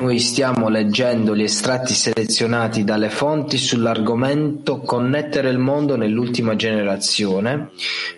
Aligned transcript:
Noi 0.00 0.18
stiamo 0.18 0.68
leggendo 0.68 1.34
gli 1.34 1.42
estratti 1.42 1.94
selezionati 1.94 2.84
dalle 2.84 3.08
fonti 3.08 3.56
sull'argomento 3.56 4.80
Connettere 4.80 5.48
il 5.48 5.58
mondo 5.58 5.96
nell'ultima 5.96 6.54
generazione. 6.54 7.70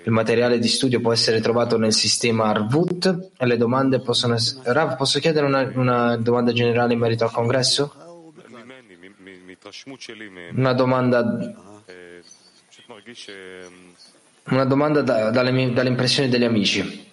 Il 0.04 0.10
materiale 0.10 0.58
di 0.58 0.66
studio 0.66 1.00
può 1.00 1.12
essere 1.12 1.40
trovato 1.40 1.78
nel 1.78 1.92
sistema 1.92 2.46
Arvut 2.46 3.30
e 3.36 3.46
le 3.46 3.56
domande 3.56 4.00
possono 4.00 4.34
essere... 4.34 4.72
Rav, 4.72 4.96
posso 4.96 5.20
chiedere 5.20 5.46
una, 5.46 5.70
una 5.74 6.16
domanda 6.16 6.52
generale 6.52 6.94
in 6.94 6.98
merito 6.98 7.22
al 7.24 7.30
congresso? 7.30 7.94
Una 10.54 10.72
domanda 10.72 11.22
una 14.44 14.64
domanda 14.64 15.02
da, 15.02 15.30
dalle, 15.30 15.88
impressioni 15.88 16.28
degli 16.28 16.44
amici. 16.44 17.10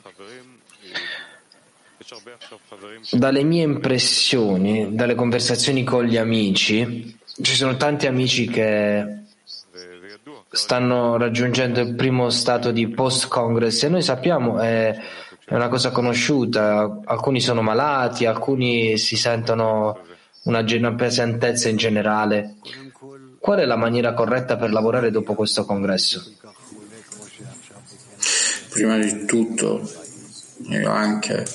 Dalle 3.12 3.44
mie 3.44 3.64
impressioni, 3.64 4.96
dalle 4.96 5.16
conversazioni 5.16 5.84
con 5.84 6.06
gli 6.06 6.18
amici, 6.18 7.18
ci 7.42 7.56
sono 7.56 7.78
tanti 7.78 8.08
amici 8.08 8.48
che 8.48 9.20
stanno 10.52 11.18
raggiungendo 11.18 11.80
il 11.80 11.96
primo 11.96 12.30
stato 12.30 12.72
di 12.72 12.88
post-congress 12.88 13.84
e 13.84 13.90
noi 13.90 14.02
sappiamo 14.02 14.60
è, 14.60 14.98
è 15.46 15.54
una 15.54 15.68
cosa 15.68 15.92
conosciuta, 15.92 17.02
alcuni 17.06 17.40
sono 17.40 17.62
malati, 17.62 18.26
alcuni 18.26 18.98
si 18.98 19.16
sentono 19.16 20.00
una, 20.44 20.66
una 20.68 20.94
pesantezza 20.96 21.70
in 21.70 21.78
generale. 21.78 22.56
Qual 23.40 23.60
è 23.60 23.66
la 23.66 23.78
maniera 23.78 24.14
corretta 24.14 24.58
per 24.58 24.72
lavorare 24.72 25.12
dopo 25.12 25.34
questo 25.34 25.64
congresso? 25.66 26.24
Prima 28.70 28.98
di 28.98 29.26
tutto, 29.26 29.82
io 30.68 30.90
anche 30.90 31.46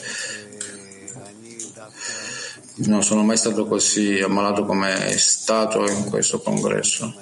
non 2.76 3.02
sono 3.02 3.22
mai 3.22 3.36
stato 3.36 3.66
così 3.66 4.20
ammalato 4.20 4.64
come 4.64 5.06
è 5.06 5.16
stato 5.16 5.88
in 5.88 6.04
questo 6.04 6.40
congresso. 6.40 7.14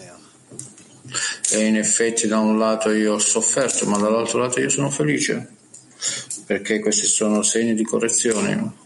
E 1.50 1.66
in 1.66 1.76
effetti 1.76 2.26
da 2.26 2.38
un 2.38 2.58
lato 2.58 2.90
io 2.90 3.14
ho 3.14 3.18
sofferto, 3.18 3.84
ma 3.86 3.98
dall'altro 3.98 4.38
lato 4.38 4.60
io 4.60 4.70
sono 4.70 4.88
felice, 4.88 5.56
perché 6.46 6.80
questi 6.80 7.06
sono 7.06 7.42
segni 7.42 7.74
di 7.74 7.84
correzione. 7.84 8.80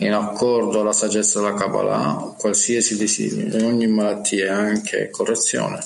In 0.00 0.12
accordo 0.12 0.80
alla 0.80 0.92
saggezza 0.92 1.40
della 1.40 1.54
Kabbalah, 1.54 2.34
qualsiasi 2.36 2.96
desiderio, 2.96 3.66
ogni 3.66 3.86
malattia 3.86 4.46
è 4.46 4.48
anche 4.48 5.08
correzione. 5.10 5.82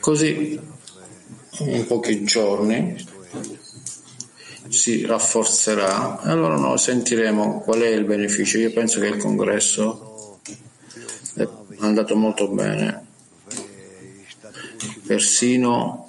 Così, 0.00 0.60
in 1.58 1.86
pochi 1.86 2.24
giorni, 2.24 3.12
si 4.74 5.06
rafforzerà 5.06 6.22
e 6.24 6.30
allora 6.30 6.56
noi 6.56 6.76
sentiremo 6.76 7.60
qual 7.60 7.80
è 7.80 7.88
il 7.88 8.04
beneficio. 8.04 8.58
Io 8.58 8.72
penso 8.72 9.00
che 9.00 9.06
il 9.06 9.16
congresso 9.16 10.38
è 11.34 11.48
andato 11.78 12.16
molto 12.16 12.48
bene, 12.48 13.06
persino 15.06 16.08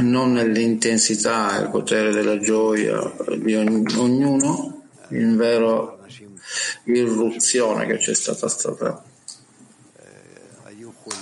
non 0.00 0.32
nell'intensità 0.32 1.56
e 1.56 1.62
il 1.62 1.70
potere 1.70 2.12
della 2.12 2.38
gioia 2.38 2.98
di 3.36 3.54
ognuno, 3.54 4.82
in 5.10 5.36
vero 5.36 6.00
irruzione 6.84 7.86
che 7.86 7.98
c'è 7.98 8.14
stata 8.14 8.48
stata 8.48 9.04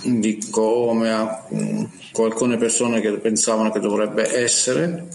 di 0.05 0.47
come 0.51 1.11
alcune 1.11 2.57
persone 2.57 3.01
che 3.01 3.13
pensavano 3.13 3.71
che 3.71 3.81
dovrebbe 3.81 4.37
essere, 4.37 5.09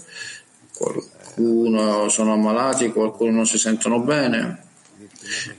qualcuno 0.76 2.08
sono 2.08 2.32
ammalati, 2.32 2.90
qualcuno 2.90 3.30
non 3.30 3.46
si 3.46 3.58
sentono 3.58 4.00
bene, 4.00 4.64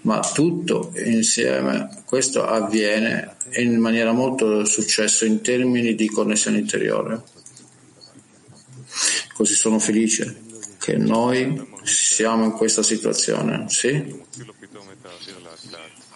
ma 0.01 0.19
tutto 0.19 0.91
insieme 0.95 2.03
questo 2.05 2.45
avviene 2.45 3.35
in 3.53 3.77
maniera 3.79 4.11
molto 4.11 4.65
successo 4.65 5.25
in 5.25 5.41
termini 5.41 5.95
di 5.95 6.07
connessione 6.09 6.57
interiore. 6.59 7.21
Così 9.33 9.53
sono 9.55 9.79
felice 9.79 10.41
che 10.77 10.97
noi 10.97 11.69
siamo 11.83 12.45
in 12.45 12.51
questa 12.51 12.83
situazione, 12.83 13.65
sì? 13.69 14.19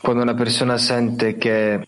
Quando 0.01 0.21
una 0.21 0.35
persona 0.35 0.77
sente 0.77 1.37
che 1.37 1.81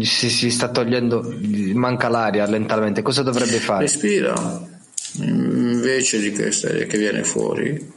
si, 0.00 0.30
si 0.30 0.50
sta 0.50 0.68
togliendo, 0.68 1.34
manca 1.74 2.08
l'aria 2.08 2.46
lentamente, 2.46 3.02
cosa 3.02 3.22
dovrebbe 3.22 3.58
fare? 3.58 3.82
Respira, 3.82 4.68
invece 5.14 6.20
di 6.20 6.32
questo 6.32 6.68
che 6.68 6.98
viene 6.98 7.24
fuori, 7.24 7.92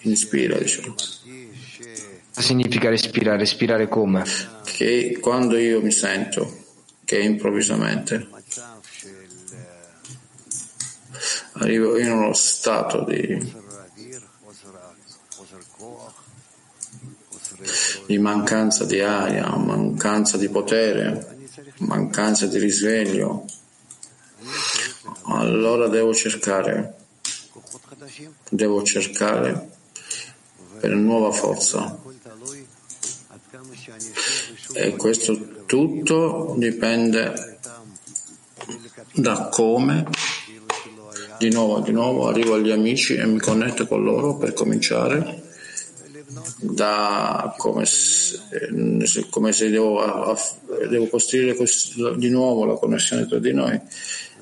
inspira, 0.00 0.58
diciamo. 0.58 0.94
Cosa 0.94 2.46
significa 2.46 2.88
respirare? 2.88 3.38
Respirare 3.38 3.88
come? 3.88 4.24
Che 4.64 5.18
quando 5.20 5.56
io 5.58 5.82
mi 5.82 5.92
sento 5.92 6.60
che 7.04 7.18
improvvisamente 7.18 8.26
arrivo 11.52 11.98
in 11.98 12.10
uno 12.10 12.32
stato 12.32 13.04
di, 13.04 13.52
di 18.12 18.18
mancanza 18.18 18.84
di 18.84 19.00
aria, 19.00 19.48
mancanza 19.56 20.36
di 20.36 20.50
potere, 20.50 21.38
mancanza 21.78 22.46
di 22.46 22.58
risveglio, 22.58 23.46
allora 25.28 25.88
devo 25.88 26.12
cercare, 26.12 26.94
devo 28.50 28.82
cercare 28.82 29.66
per 30.78 30.90
nuova 30.90 31.32
forza. 31.32 31.98
E 34.74 34.96
questo 34.96 35.64
tutto 35.64 36.54
dipende 36.58 37.58
da 39.14 39.48
come. 39.48 40.04
Di 41.38 41.50
nuovo, 41.50 41.80
di 41.80 41.92
nuovo 41.92 42.28
arrivo 42.28 42.54
agli 42.54 42.70
amici 42.70 43.14
e 43.14 43.24
mi 43.24 43.40
connetto 43.40 43.86
con 43.86 44.04
loro 44.04 44.36
per 44.36 44.52
cominciare 44.52 45.41
da 46.60 47.54
come 47.56 47.84
se, 47.84 48.40
come 49.30 49.52
se 49.52 49.70
devo, 49.70 50.36
devo, 50.88 51.06
costruire 51.08 51.56
di 52.16 52.30
nuovo 52.30 52.64
la 52.64 52.74
connessione 52.74 53.26
tra 53.26 53.38
di 53.38 53.52
noi, 53.52 53.80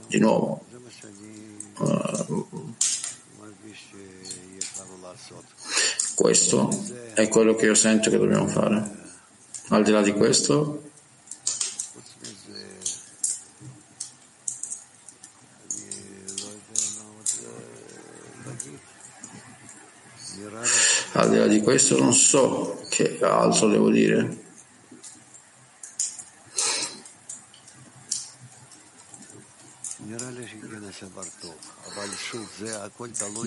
di 0.07 0.19
nuovo. 0.19 0.65
Uh, 1.79 2.75
questo 6.15 6.69
è 7.15 7.29
quello 7.29 7.55
che 7.55 7.67
io 7.67 7.75
sento 7.75 8.11
che 8.11 8.19
dobbiamo 8.19 8.47
fare. 8.47 8.99
Al 9.69 9.83
di 9.83 9.91
là 9.91 10.03
di 10.03 10.13
questo, 10.13 10.90
Al 21.21 21.29
di 21.29 21.37
là 21.37 21.47
di 21.47 21.61
questo 21.61 21.99
non 21.99 22.15
so 22.15 22.81
che 22.89 23.19
altro 23.21 23.69
devo 23.69 23.91
dire. 23.91 24.39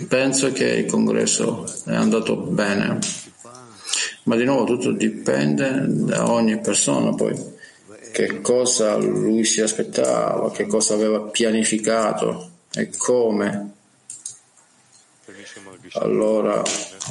Penso 0.08 0.52
che 0.52 0.66
il 0.66 0.86
congresso 0.86 1.66
è 1.86 1.96
andato 1.96 2.36
bene, 2.36 3.00
ma 4.26 4.36
di 4.36 4.46
nuovo 4.46 4.66
tutto 4.66 4.92
dipende 4.92 5.86
da 5.88 6.30
ogni 6.30 6.60
persona 6.60 7.16
poi 7.16 7.36
che 8.12 8.40
cosa 8.42 8.98
lui 8.98 9.44
si 9.46 9.62
aspettava, 9.62 10.52
che 10.52 10.68
cosa 10.68 10.94
aveva 10.94 11.22
pianificato 11.22 12.52
e 12.72 12.92
come. 12.96 13.72
Allora 15.94 16.62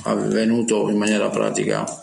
avvenuto 0.04 0.88
in 0.88 0.96
maniera 0.96 1.28
pratica. 1.28 2.02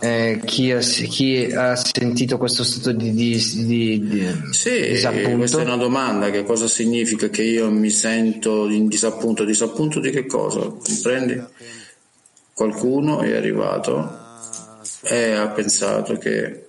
Eh, 0.00 0.40
chi, 0.44 0.70
ha, 0.70 0.78
chi, 0.78 1.50
ha, 1.52 1.74
sentito 1.74 2.38
questo 2.38 2.62
stato 2.62 2.92
di, 2.92 3.12
di, 3.12 3.66
di, 3.66 4.34
sì, 4.52 4.90
disappunto? 4.90 5.36
questa 5.36 5.60
è 5.60 5.64
una 5.64 5.76
domanda, 5.76 6.30
che 6.30 6.44
cosa 6.44 6.68
significa 6.68 7.28
che 7.28 7.42
io 7.42 7.68
mi 7.68 7.90
sento 7.90 8.68
in 8.68 8.86
disappunto? 8.86 9.44
Disappunto 9.44 9.98
di 9.98 10.10
che 10.10 10.24
cosa? 10.26 10.60
Comprendi? 10.60 11.42
Qualcuno 12.54 13.20
è 13.20 13.34
arrivato 13.34 14.26
e 15.02 15.32
ha 15.32 15.48
pensato 15.48 16.16
che 16.16 16.68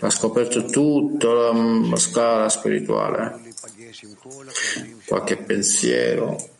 ha 0.00 0.10
scoperto 0.10 0.64
tutta 0.64 1.32
la, 1.32 1.52
la 1.52 1.96
scala 1.96 2.48
spirituale, 2.48 3.40
qualche 5.06 5.36
pensiero, 5.36 6.55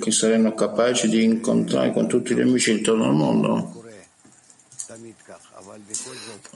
che 0.00 0.10
saremmo 0.10 0.54
capaci 0.54 1.08
di 1.08 1.22
incontrare 1.22 1.92
con 1.92 2.06
tutti 2.06 2.34
gli 2.34 2.40
amici 2.40 2.72
intorno 2.72 3.04
al 3.04 3.14
mondo. 3.14 3.82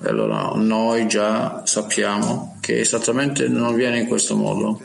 E 0.03 0.09
allora 0.09 0.53
noi 0.55 1.09
già 1.09 1.63
sappiamo 1.67 2.57
che 2.61 2.81
esattamente 2.81 3.49
non 3.49 3.65
avviene 3.65 4.01
in 4.01 4.07
questo 4.07 4.37
modo. 4.37 4.81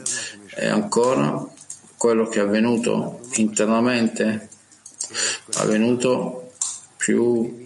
E 0.55 0.67
ancora 0.67 1.45
quello 1.97 2.27
che 2.27 2.39
è 2.39 2.43
avvenuto 2.43 3.21
internamente 3.35 4.49
è 5.49 5.59
avvenuto 5.59 6.51
più 6.97 7.61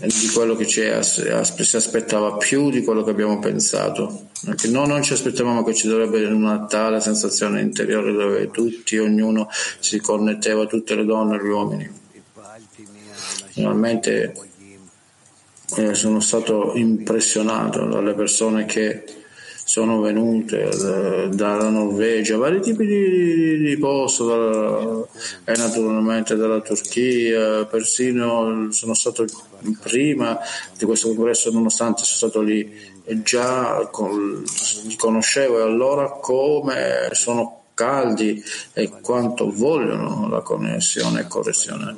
di 0.00 0.28
quello 0.32 0.54
che 0.54 0.66
ci 0.66 0.82
si 1.02 1.76
aspettava 1.76 2.36
più 2.36 2.70
di 2.70 2.82
quello 2.82 3.02
che 3.02 3.10
abbiamo 3.10 3.38
pensato. 3.38 4.27
Noi 4.42 4.86
non 4.86 5.02
ci 5.02 5.12
aspettavamo 5.14 5.64
che 5.64 5.74
ci 5.74 5.88
dovrebbe 5.88 6.24
una 6.26 6.64
tale 6.66 7.00
sensazione 7.00 7.60
interiore 7.60 8.12
dove 8.12 8.50
tutti, 8.50 8.96
ognuno 8.98 9.48
si 9.80 10.00
connetteva, 10.00 10.66
tutte 10.66 10.94
le 10.94 11.04
donne 11.04 11.36
e 11.36 11.44
gli 11.44 11.48
uomini. 11.48 11.90
Finalmente 13.50 14.34
eh, 15.76 15.94
sono 15.94 16.20
stato 16.20 16.72
impressionato 16.76 17.84
dalle 17.86 18.14
persone 18.14 18.64
che 18.64 19.04
sono 19.68 20.00
venute 20.00 20.62
eh, 20.62 21.28
dalla 21.28 21.68
Norvegia, 21.68 22.38
vari 22.38 22.62
tipi 22.62 22.86
di, 22.86 23.58
di 23.58 23.76
posto, 23.76 25.08
e 25.44 25.52
naturalmente 25.56 26.36
dalla 26.36 26.60
Turchia, 26.60 27.66
persino 27.66 28.68
sono 28.70 28.94
stato 28.94 29.26
prima 29.82 30.38
di 30.74 30.86
questo 30.86 31.08
congresso, 31.08 31.50
nonostante 31.50 32.04
sono 32.04 32.30
stato 32.30 32.40
lì, 32.40 32.96
già 33.22 33.78
li 33.80 34.96
conoscevo 34.96 35.62
allora 35.62 36.10
come 36.10 37.08
sono 37.12 37.62
caldi 37.74 38.42
e 38.72 38.88
quanto 39.00 39.52
vogliono 39.52 40.28
la 40.28 40.40
connessione 40.40 41.20
e 41.20 41.26
correzione. 41.26 41.96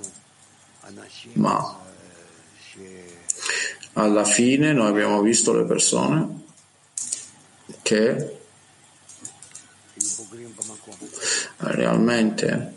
Ma 1.34 1.78
alla 3.94 4.24
fine 4.24 4.72
noi 4.72 4.88
abbiamo 4.88 5.20
visto 5.22 5.52
le 5.52 5.64
persone 5.64 6.42
che 7.82 8.38
realmente 11.56 12.76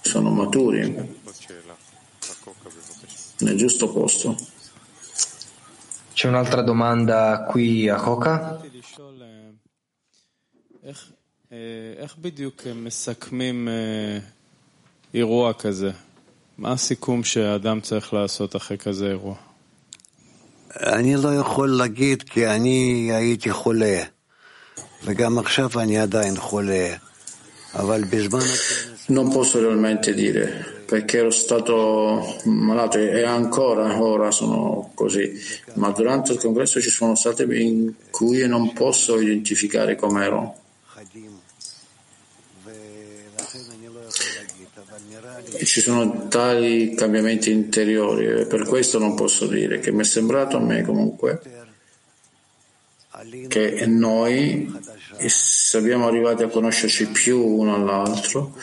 sono 0.00 0.30
maturi 0.30 1.20
nel 3.38 3.56
giusto 3.56 3.88
posto. 3.90 4.51
C'è 6.21 6.27
un'altra 6.27 6.61
domanda 6.61 7.19
qui 7.49 7.89
a 7.89 7.97
Coca. 8.05 8.35
איך 11.97 12.15
בדיוק 12.21 12.61
מסכמים 12.75 13.67
אירוע 15.13 15.53
כזה? 15.53 15.91
מה 16.57 16.71
הסיכום 16.71 17.23
שהאדם 17.23 17.81
צריך 17.81 18.13
לעשות 18.13 18.55
אחרי 18.55 18.77
כזה 18.77 19.07
אירוע? 19.07 19.35
אני 20.75 21.15
לא 21.15 21.35
יכול 21.35 21.77
להגיד 21.77 22.23
כי 22.23 22.47
אני 22.47 23.09
הייתי 23.13 23.51
חולה, 23.51 24.03
וגם 25.03 25.39
עכשיו 25.39 25.69
אני 25.79 25.99
עדיין 25.99 26.37
חולה, 26.37 26.95
אבל 27.73 28.03
בזמן... 28.03 28.39
Non 29.09 29.31
posso 29.31 29.59
realmente 29.59 30.13
dire 30.13 30.45
perché 30.92 31.20
ero 31.20 31.30
stato 31.30 32.36
malato 32.44 32.98
e 32.98 33.22
ancora 33.22 33.98
ora 34.02 34.30
sono 34.30 34.90
così, 34.92 35.32
ma 35.76 35.90
durante 35.90 36.32
il 36.32 36.38
congresso 36.38 36.82
ci 36.82 36.90
sono 36.90 37.14
state 37.14 37.44
in 37.44 37.94
cui 38.10 38.46
non 38.46 38.74
posso 38.74 39.18
identificare 39.18 39.96
com'ero. 39.96 40.54
Ci 45.64 45.80
sono 45.80 46.28
tali 46.28 46.94
cambiamenti 46.94 47.50
interiori 47.50 48.44
per 48.44 48.66
questo 48.66 48.98
non 48.98 49.14
posso 49.14 49.46
dire 49.46 49.80
che 49.80 49.92
mi 49.92 50.00
è 50.00 50.04
sembrato 50.04 50.58
a 50.58 50.60
me 50.60 50.82
comunque 50.82 51.61
che 53.48 53.84
noi 53.86 54.72
abbiamo 55.74 56.06
arrivati 56.06 56.42
a 56.42 56.48
conoscerci 56.48 57.08
più 57.08 57.38
uno 57.38 57.74
all'altro 57.74 58.54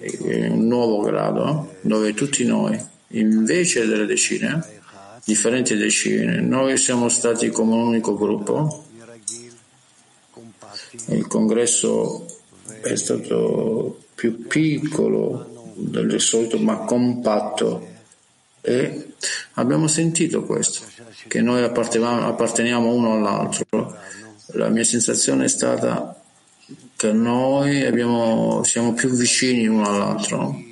in 0.00 0.52
un 0.52 0.66
nuovo 0.66 1.02
grado 1.02 1.76
dove 1.82 2.12
tutti 2.14 2.44
noi 2.44 2.78
invece 3.08 3.86
delle 3.86 4.06
decine 4.06 4.80
differenti 5.24 5.76
decine 5.76 6.40
noi 6.40 6.76
siamo 6.76 7.08
stati 7.08 7.48
come 7.50 7.74
un 7.74 7.86
unico 7.88 8.16
gruppo. 8.16 8.84
Il 11.06 11.26
congresso 11.26 12.26
è 12.80 12.94
stato 12.96 14.00
più 14.14 14.46
piccolo 14.46 15.74
del 15.76 16.20
solito 16.20 16.58
ma 16.58 16.78
compatto 16.78 17.90
e 18.64 19.14
abbiamo 19.54 19.88
sentito 19.88 20.44
questo, 20.44 20.86
che 21.26 21.40
noi 21.40 21.64
apparteniamo 21.64 22.92
uno 22.92 23.14
all'altro. 23.14 23.98
La 24.54 24.68
mia 24.68 24.84
sensazione 24.84 25.44
è 25.44 25.48
stata 25.48 26.20
che 26.96 27.12
noi 27.12 27.84
abbiamo, 27.84 28.62
siamo 28.62 28.94
più 28.94 29.10
vicini 29.10 29.66
uno 29.66 29.84
all'altro, 29.84 30.62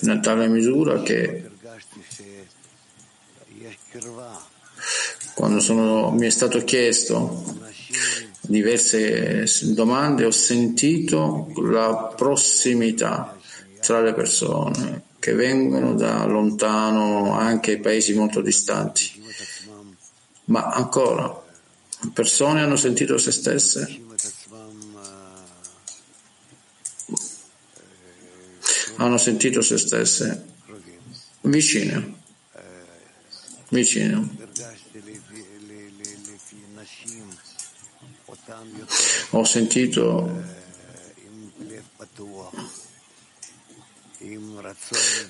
in 0.00 0.20
tale 0.22 0.48
misura 0.48 1.02
che 1.02 1.50
quando 5.34 5.60
sono, 5.60 6.10
mi 6.12 6.26
è 6.26 6.30
stato 6.30 6.64
chiesto 6.64 7.64
diverse 8.40 9.44
domande 9.74 10.24
ho 10.24 10.30
sentito 10.30 11.50
la 11.62 12.14
prossimità 12.16 13.36
tra 13.80 14.00
le 14.00 14.14
persone 14.14 15.05
che 15.26 15.32
vengono 15.32 15.94
da 15.94 16.24
lontano, 16.24 17.36
anche 17.36 17.80
paesi 17.80 18.14
molto 18.14 18.40
distanti. 18.40 19.20
Ma 20.44 20.68
ancora, 20.68 21.44
persone 22.12 22.62
hanno 22.62 22.76
sentito 22.76 23.18
se 23.18 23.32
stesse, 23.32 24.02
hanno 28.98 29.18
sentito 29.18 29.62
se 29.62 29.78
stesse 29.78 30.44
vicine, 31.40 32.14
vicine. 33.70 34.28
Ho 39.30 39.42
sentito 39.42 40.65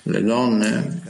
le 0.03 0.23
donne 0.23 1.03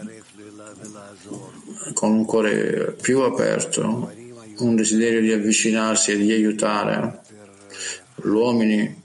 con 1.93 2.11
un 2.13 2.25
cuore 2.25 2.97
più 3.01 3.21
aperto, 3.21 4.13
un 4.59 4.77
desiderio 4.77 5.21
di 5.21 5.33
avvicinarsi 5.33 6.13
e 6.13 6.17
di 6.17 6.33
aiutare, 6.33 7.21
gli 8.17 8.29
uomini 8.29 9.03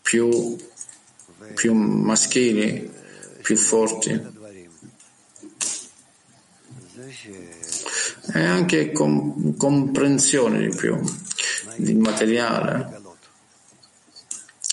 più, 0.00 0.56
più 1.54 1.72
maschili, 1.74 2.90
più 3.42 3.56
forti. 3.56 4.36
E 8.34 8.40
anche 8.40 8.92
com- 8.92 9.56
comprensione 9.56 10.68
di 10.68 10.74
più, 10.74 10.98
di 11.76 11.94
materiale. 11.94 12.96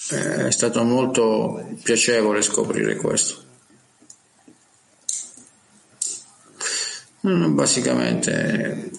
È 0.08 0.52
stato 0.52 0.84
molto 0.84 1.78
piacevole 1.82 2.42
scoprire 2.42 2.96
questo. 2.96 3.45
Basicamente 7.26 8.92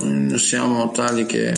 non 0.00 0.38
siamo 0.38 0.90
tali 0.90 1.26
che 1.26 1.54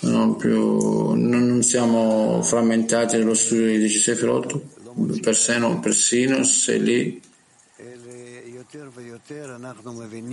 non, 0.00 0.36
più, 0.36 1.12
non 1.12 1.62
siamo 1.62 2.42
frammentati 2.42 3.18
nello 3.18 3.34
studio 3.34 3.78
di 3.78 3.88
Sefirot, 3.90 4.58
persino, 5.20 5.80
persino 5.80 6.42
se 6.42 6.78
lì 6.78 7.20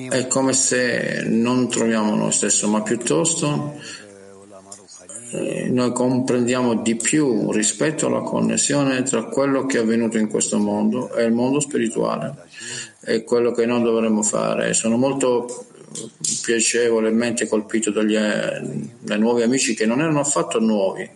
è 0.09 0.27
come 0.27 0.53
se 0.53 1.23
non 1.27 1.69
troviamo 1.69 2.15
noi 2.15 2.31
stessi, 2.31 2.65
ma 2.67 2.81
piuttosto 2.81 3.79
eh, 5.31 5.69
noi 5.69 5.91
comprendiamo 5.93 6.75
di 6.81 6.95
più 6.95 7.51
rispetto 7.51 8.07
alla 8.07 8.21
connessione 8.21 9.03
tra 9.03 9.23
quello 9.25 9.65
che 9.65 9.77
è 9.77 9.81
avvenuto 9.81 10.17
in 10.17 10.27
questo 10.27 10.57
mondo 10.57 11.13
e 11.13 11.23
il 11.23 11.33
mondo 11.33 11.59
spirituale 11.59 12.35
e 13.03 13.23
quello 13.23 13.51
che 13.51 13.65
noi 13.65 13.81
dovremmo 13.81 14.21
fare. 14.23 14.73
Sono 14.73 14.97
molto 14.97 15.67
piacevolmente 16.41 17.47
colpito 17.47 17.91
dagli 17.91 18.15
eh, 18.15 18.61
dai 18.99 19.19
nuovi 19.19 19.41
amici 19.41 19.73
che 19.73 19.85
non 19.85 19.99
erano 19.99 20.19
affatto 20.19 20.59
nuovi 20.59 21.09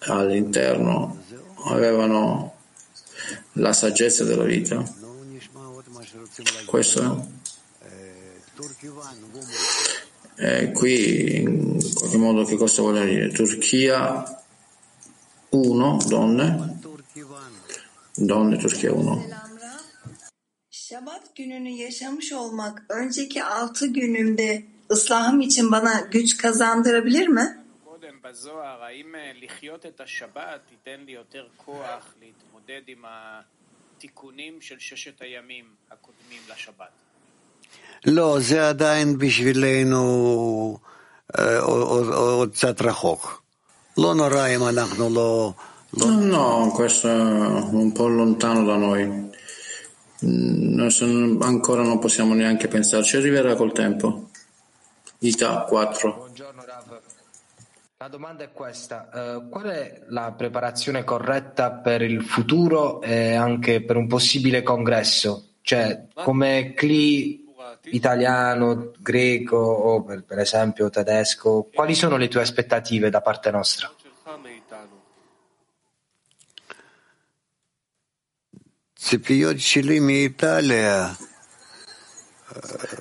all'interno, 0.00 1.22
avevano 1.66 2.54
la 3.54 3.72
saggezza 3.72 4.24
della 4.24 4.44
vita 4.44 4.98
questo 6.66 7.02
è 7.02 7.04
qui 10.73 10.95
in 11.37 11.79
qualche 11.93 12.17
modo 12.17 12.43
che 12.45 12.57
cosa 12.57 12.81
vuole 12.81 13.05
dire? 13.05 13.29
Turchia 13.31 14.23
1, 15.49 15.97
donne, 16.09 16.79
donne 18.15 18.57
Turchia 18.57 18.91
1. 18.91 19.35
Şabat 20.71 21.35
gününü 21.35 21.69
yaşamış 21.69 22.33
olmak 22.33 22.83
önceki 22.89 23.43
altı 23.43 23.87
günümde 23.87 24.65
ıslahım 24.91 25.41
için 25.41 25.71
bana 25.71 25.99
güç 26.11 26.37
kazandırabilir 26.37 27.27
mi? 27.27 27.65
בזוהר, 28.25 28.83
האם 28.83 29.15
לחיות 29.35 29.85
את 29.85 30.01
השבת 30.01 30.71
ייתן 30.71 31.01
לי 31.05 31.11
יותר 31.11 31.47
כוח 31.57 32.15
להתמודד 32.21 32.81
עם 32.87 33.03
התיקונים 33.07 34.61
של 34.61 34.79
ששת 34.79 35.21
הימים 35.21 35.65
הקודמים 35.91 36.41
לשבת? 36.49 36.91
לא, 38.05 38.37
זה 38.39 38.69
עדיין 38.69 39.17
בשבילנו 39.17 40.77
עוד 42.13 42.51
קצת 42.51 42.81
רחוק. 42.81 43.41
לא 43.97 44.15
נורא 44.15 44.47
אם 44.47 44.67
אנחנו 44.67 45.09
לא... 45.09 45.53
No, 45.97 46.71
questo 46.73 47.07
è 47.07 47.13
un 47.13 47.93
po' 47.93 48.07
lontano 48.07 48.65
da 48.65 48.75
noi. 48.75 49.29
Noi 50.19 50.91
sono, 50.91 51.37
ancora 51.39 51.83
non 51.83 51.99
possiamo 51.99 52.33
neanche 52.33 52.67
pensarci, 52.67 53.15
arriverà 53.15 53.55
col 53.55 53.71
tempo. 53.71 54.29
Ita 55.19 55.61
4. 55.61 56.15
Buongiorno 56.15 56.63
Rav. 56.65 56.99
La 57.97 58.09
domanda 58.09 58.43
è 58.43 58.51
questa, 58.51 59.09
uh, 59.13 59.47
qual 59.49 59.67
è 59.67 60.01
la 60.09 60.33
preparazione 60.35 61.05
corretta 61.05 61.71
per 61.71 62.01
il 62.01 62.21
futuro 62.23 63.01
e 63.01 63.33
anche 63.33 63.81
per 63.81 63.95
un 63.95 64.07
possibile 64.07 64.63
congresso? 64.63 65.51
Cioè, 65.61 66.07
come 66.13 66.73
CLI 66.75 67.45
italiano, 67.92 68.92
greco 68.98 69.56
o 69.56 70.02
per, 70.02 70.24
per 70.24 70.38
esempio 70.38 70.90
tedesco, 70.90 71.68
quali 71.72 71.94
sono 71.94 72.16
le 72.16 72.28
tue 72.28 72.42
aspettative 72.42 73.10
da 73.10 73.20
parte 73.20 73.50
nostra? 73.50 73.92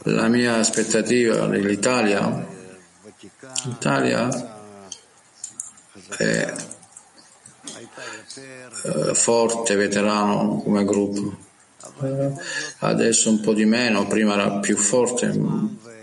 La 0.04 0.28
mia 0.28 0.56
aspettativa 0.56 1.46
dell'Italia, 1.48 2.48
l'Italia 3.66 4.30
è 6.18 6.54
forte, 9.14 9.76
veterano 9.76 10.62
come 10.64 10.86
gruppo. 10.86 11.49
Adesso 12.80 13.30
un 13.30 13.42
po' 13.42 13.54
di 13.54 13.66
meno, 13.66 14.08
prima 14.08 14.34
era 14.34 14.60
più 14.60 14.78
forte, 14.78 15.34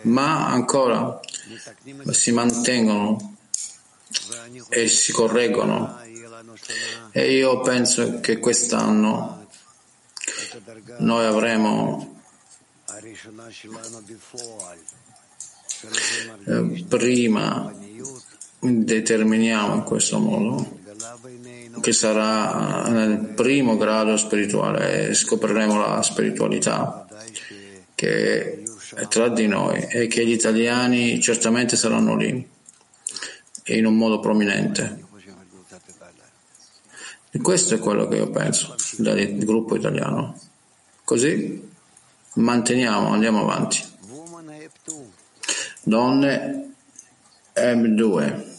ma 0.03 0.49
ancora 0.49 1.21
si 2.11 2.33
mantengono 2.33 3.37
e 4.69 4.89
si 4.89 5.13
correggono. 5.13 5.99
E 7.13 7.35
io 7.35 7.61
penso 7.61 8.21
che 8.21 8.39
quest'anno 8.39 9.49
noi 10.99 11.25
avremo 11.25 12.21
eh, 16.47 16.85
prima 16.89 17.73
determiniamo 18.61 19.75
in 19.75 19.83
questo 19.83 20.19
modo 20.19 20.79
che 21.81 21.93
sarà 21.93 22.89
nel 22.89 23.19
primo 23.19 23.77
grado 23.77 24.17
spirituale 24.17 25.09
e 25.09 25.15
scopriremo 25.15 25.79
la 25.79 26.03
spiritualità 26.03 27.07
che 27.95 28.63
è 28.95 29.09
tra 29.09 29.29
di 29.29 29.47
noi 29.47 29.87
e 29.89 30.07
che 30.07 30.25
gli 30.25 30.33
italiani 30.33 31.21
certamente 31.21 31.77
saranno 31.77 32.17
lì 32.17 32.49
in 33.65 33.87
un 33.87 33.97
modo 33.97 34.21
prominente. 34.21 35.05
E 37.31 37.39
questo 37.41 37.75
è 37.75 37.79
quello 37.79 38.07
che 38.07 38.17
io 38.17 38.31
penso 38.31 38.75
del 38.99 39.45
gruppo 39.45 39.77
italiano. 39.77 40.39
Così 41.05 41.69
manteniamo, 42.35 43.09
andiamo 43.09 43.43
avanti. 43.43 43.83
Donne 45.83 46.75
M2. 47.55 48.56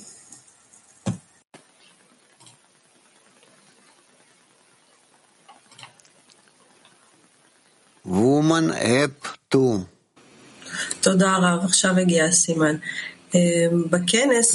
Siman 8.58 8.76
Hep 8.76 9.38
Tu. 9.48 9.86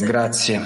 Grazie. 0.05 0.61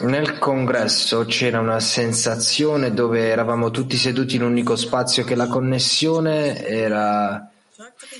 Nel 0.00 0.38
congresso 0.38 1.24
c'era 1.26 1.60
una 1.60 1.78
sensazione 1.78 2.92
dove 2.92 3.28
eravamo 3.28 3.70
tutti 3.70 3.96
seduti 3.96 4.36
in 4.36 4.42
un 4.42 4.50
unico 4.50 4.74
spazio 4.74 5.22
che 5.22 5.36
la 5.36 5.46
connessione 5.46 6.66
era 6.66 7.48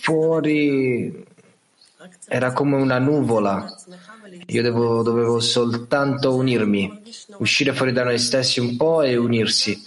fuori, 0.00 1.24
era 2.28 2.52
come 2.52 2.76
una 2.76 2.98
nuvola. 2.98 3.74
Io 4.46 4.62
devo, 4.62 5.02
dovevo 5.02 5.40
soltanto 5.40 6.36
unirmi, 6.36 7.02
uscire 7.38 7.72
fuori 7.72 7.92
da 7.92 8.04
noi 8.04 8.18
stessi 8.18 8.60
un 8.60 8.76
po' 8.76 9.02
e 9.02 9.16
unirsi. 9.16 9.82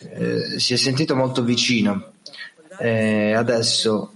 Eh, 0.00 0.58
si 0.58 0.74
è 0.74 0.76
sentito 0.76 1.16
molto 1.16 1.42
vicino. 1.42 2.12
E 2.78 3.32
adesso 3.34 4.12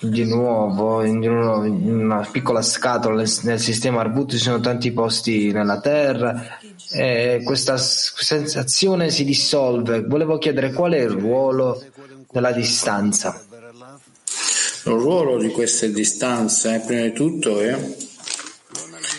di 0.00 0.24
nuovo 0.24 1.04
in 1.04 1.28
una 1.28 2.26
piccola 2.30 2.62
scatola 2.62 3.22
nel 3.42 3.60
sistema 3.60 4.00
Arbut 4.00 4.30
ci 4.30 4.38
sono 4.38 4.60
tanti 4.60 4.92
posti 4.92 5.52
nella 5.52 5.80
terra 5.80 6.58
e 6.92 7.42
questa 7.44 7.76
sensazione 7.76 9.10
si 9.10 9.24
dissolve. 9.24 10.02
Volevo 10.02 10.38
chiedere 10.38 10.72
qual 10.72 10.92
è 10.92 11.00
il 11.00 11.10
ruolo 11.10 11.82
della 12.30 12.52
distanza. 12.52 13.44
Il 14.84 14.92
ruolo 14.92 15.36
di 15.36 15.50
queste 15.50 15.92
distanze, 15.92 16.82
prima 16.86 17.02
di 17.02 17.12
tutto, 17.12 17.60
è 17.60 17.78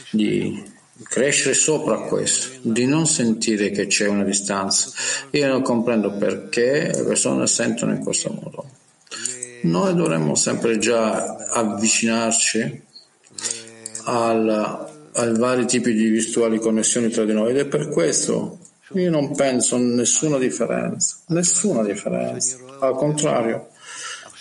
di 0.09 0.70
crescere 1.03 1.53
sopra 1.53 1.97
questo, 2.01 2.47
di 2.61 2.85
non 2.85 3.05
sentire 3.05 3.71
che 3.71 3.87
c'è 3.87 4.07
una 4.07 4.23
distanza. 4.23 4.91
Io 5.31 5.47
non 5.47 5.61
comprendo 5.61 6.11
perché 6.13 6.91
le 6.93 7.03
persone 7.03 7.47
sentono 7.47 7.91
in 7.93 8.03
questo 8.03 8.29
modo. 8.29 8.65
Noi 9.63 9.93
dovremmo 9.95 10.35
sempre 10.35 10.77
già 10.77 11.35
avvicinarci 11.35 12.81
al, 14.05 14.89
ai 15.13 15.37
vari 15.37 15.65
tipi 15.65 15.93
di 15.93 16.09
virtuali 16.09 16.59
connessioni 16.59 17.09
tra 17.09 17.25
di 17.25 17.33
noi 17.33 17.51
ed 17.51 17.57
è 17.57 17.65
per 17.65 17.89
questo 17.89 18.57
io 18.93 19.09
non 19.09 19.33
penso 19.35 19.77
nessuna 19.77 20.37
differenza, 20.37 21.15
nessuna 21.27 21.81
differenza. 21.83 22.57
Al 22.79 22.95
contrario, 22.95 23.69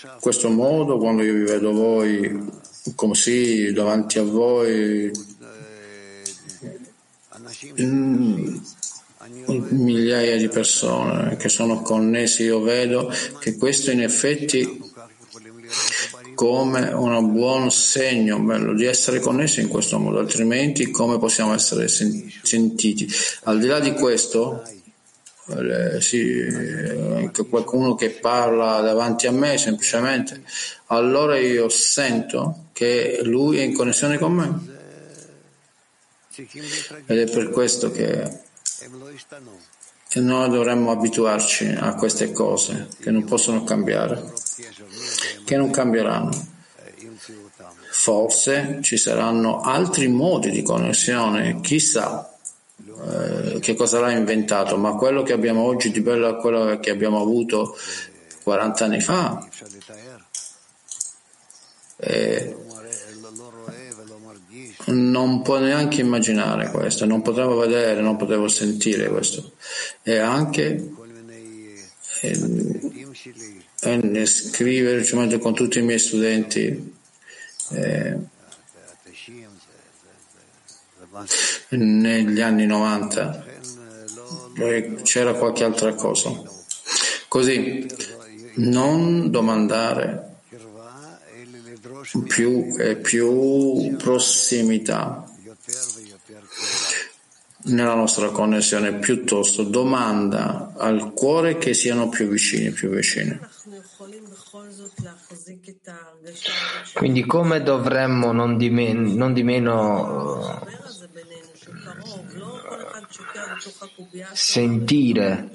in 0.03 0.19
questo 0.21 0.49
modo, 0.49 0.99
quando 0.99 1.23
io 1.23 1.35
vi 1.35 1.45
vedo 1.45 1.73
voi 1.73 2.49
così 2.97 3.73
davanti 3.73 4.19
a 4.19 4.25
voi, 4.25 5.11
migliaia 9.37 10.37
di 10.37 10.49
persone 10.49 11.37
che 11.37 11.49
sono 11.49 11.83
connesse, 11.83 12.43
io 12.45 12.61
vedo 12.61 13.13
che 13.39 13.57
questo 13.57 13.91
in 13.91 14.03
effetti 14.03 14.89
come 16.35 16.89
un 16.89 17.33
buon 17.33 17.71
segno 17.71 18.39
bello 18.39 18.73
di 18.73 18.87
essere 18.87 19.21
connessi 19.21 19.61
in 19.61 19.69
questo 19.69 19.99
modo, 19.99 20.19
altrimenti 20.19 20.91
come 20.91 21.19
possiamo 21.19 21.53
essere 21.53 21.87
sen- 21.89 22.31
sentiti? 22.43 23.07
Al 23.45 23.59
di 23.59 23.67
là 23.67 23.79
di 23.79 23.93
questo, 23.93 24.63
eh, 25.49 26.01
sì, 26.01 26.43
qualcuno 27.49 27.95
che 27.95 28.11
parla 28.11 28.81
davanti 28.81 29.27
a 29.27 29.33
me 29.33 29.59
semplicemente, 29.59 30.43
allora 30.87 31.39
io 31.39 31.69
sento 31.69 32.69
che 32.73 33.21
lui 33.25 33.59
è 33.59 33.63
in 33.63 33.75
connessione 33.75 34.17
con 34.17 34.33
me. 34.33 34.70
Ed 37.07 37.19
è 37.19 37.31
per 37.31 37.51
questo 37.51 37.91
che 37.91 38.39
noi 40.15 40.49
dovremmo 40.49 40.91
abituarci 40.91 41.67
a 41.79 41.95
queste 41.95 42.33
cose 42.33 42.89
che 43.01 43.11
non 43.11 43.25
possono 43.25 43.65
cambiare 43.65 44.33
che 45.45 45.57
non 45.57 45.71
cambieranno. 45.71 46.59
Forse 47.91 48.79
ci 48.83 48.97
saranno 48.97 49.61
altri 49.61 50.09
modi 50.09 50.51
di 50.51 50.63
connessione, 50.63 51.61
chissà 51.61 52.33
eh, 52.79 53.59
che 53.61 53.75
cosa 53.75 54.01
l'ha 54.01 54.13
inventato, 54.13 54.77
ma 54.77 54.95
quello 54.95 55.23
che 55.23 55.33
abbiamo 55.33 55.63
oggi 55.63 55.91
di 55.91 56.01
bello 56.01 56.29
è 56.29 56.41
quello 56.41 56.79
che 56.79 56.91
abbiamo 56.91 57.21
avuto 57.21 57.77
40 58.43 58.85
anni 58.85 59.01
fa. 59.01 59.47
E 61.97 62.57
non 64.91 65.43
può 65.43 65.59
neanche 65.59 66.01
immaginare 66.01 66.71
questo, 66.71 67.07
non 67.07 67.23
potevo 67.23 67.57
vedere, 67.57 68.01
non 68.01 68.17
potevo 68.17 68.49
sentire 68.49 69.09
questo. 69.09 69.53
E 70.03 70.19
anche 70.19 70.91
eh, 72.23 72.91
e 73.83 74.27
scrivere 74.27 75.03
cioè, 75.05 75.39
con 75.39 75.55
tutti 75.55 75.79
i 75.79 75.83
miei 75.83 75.99
studenti 75.99 76.95
eh, 77.71 78.17
negli 81.71 82.41
anni 82.41 82.67
90 82.67 83.45
c'era 85.03 85.35
qualche 85.35 85.65
altra 85.65 85.95
cosa. 85.95 86.43
Così, 87.29 87.87
non 88.57 89.31
domandare 89.31 90.30
più 92.27 92.75
e 92.79 92.97
più 92.97 93.97
prossimità 93.97 95.25
nella 97.63 97.95
nostra 97.95 98.31
connessione, 98.31 98.95
piuttosto 98.95 99.65
domanda 99.65 100.73
al 100.77 101.13
cuore 101.13 101.59
che 101.59 101.75
siano 101.75 102.09
più 102.09 102.29
vicini, 102.29 102.71
più 102.71 102.89
vicini. 102.89 103.39
Quindi 106.95 107.27
come 107.27 107.63
dovremmo 107.63 108.33
non 108.33 108.57
di, 108.57 108.71
men- 108.71 109.15
non 109.15 109.35
di 109.35 109.43
meno 109.43 110.67
sentire, 114.33 115.51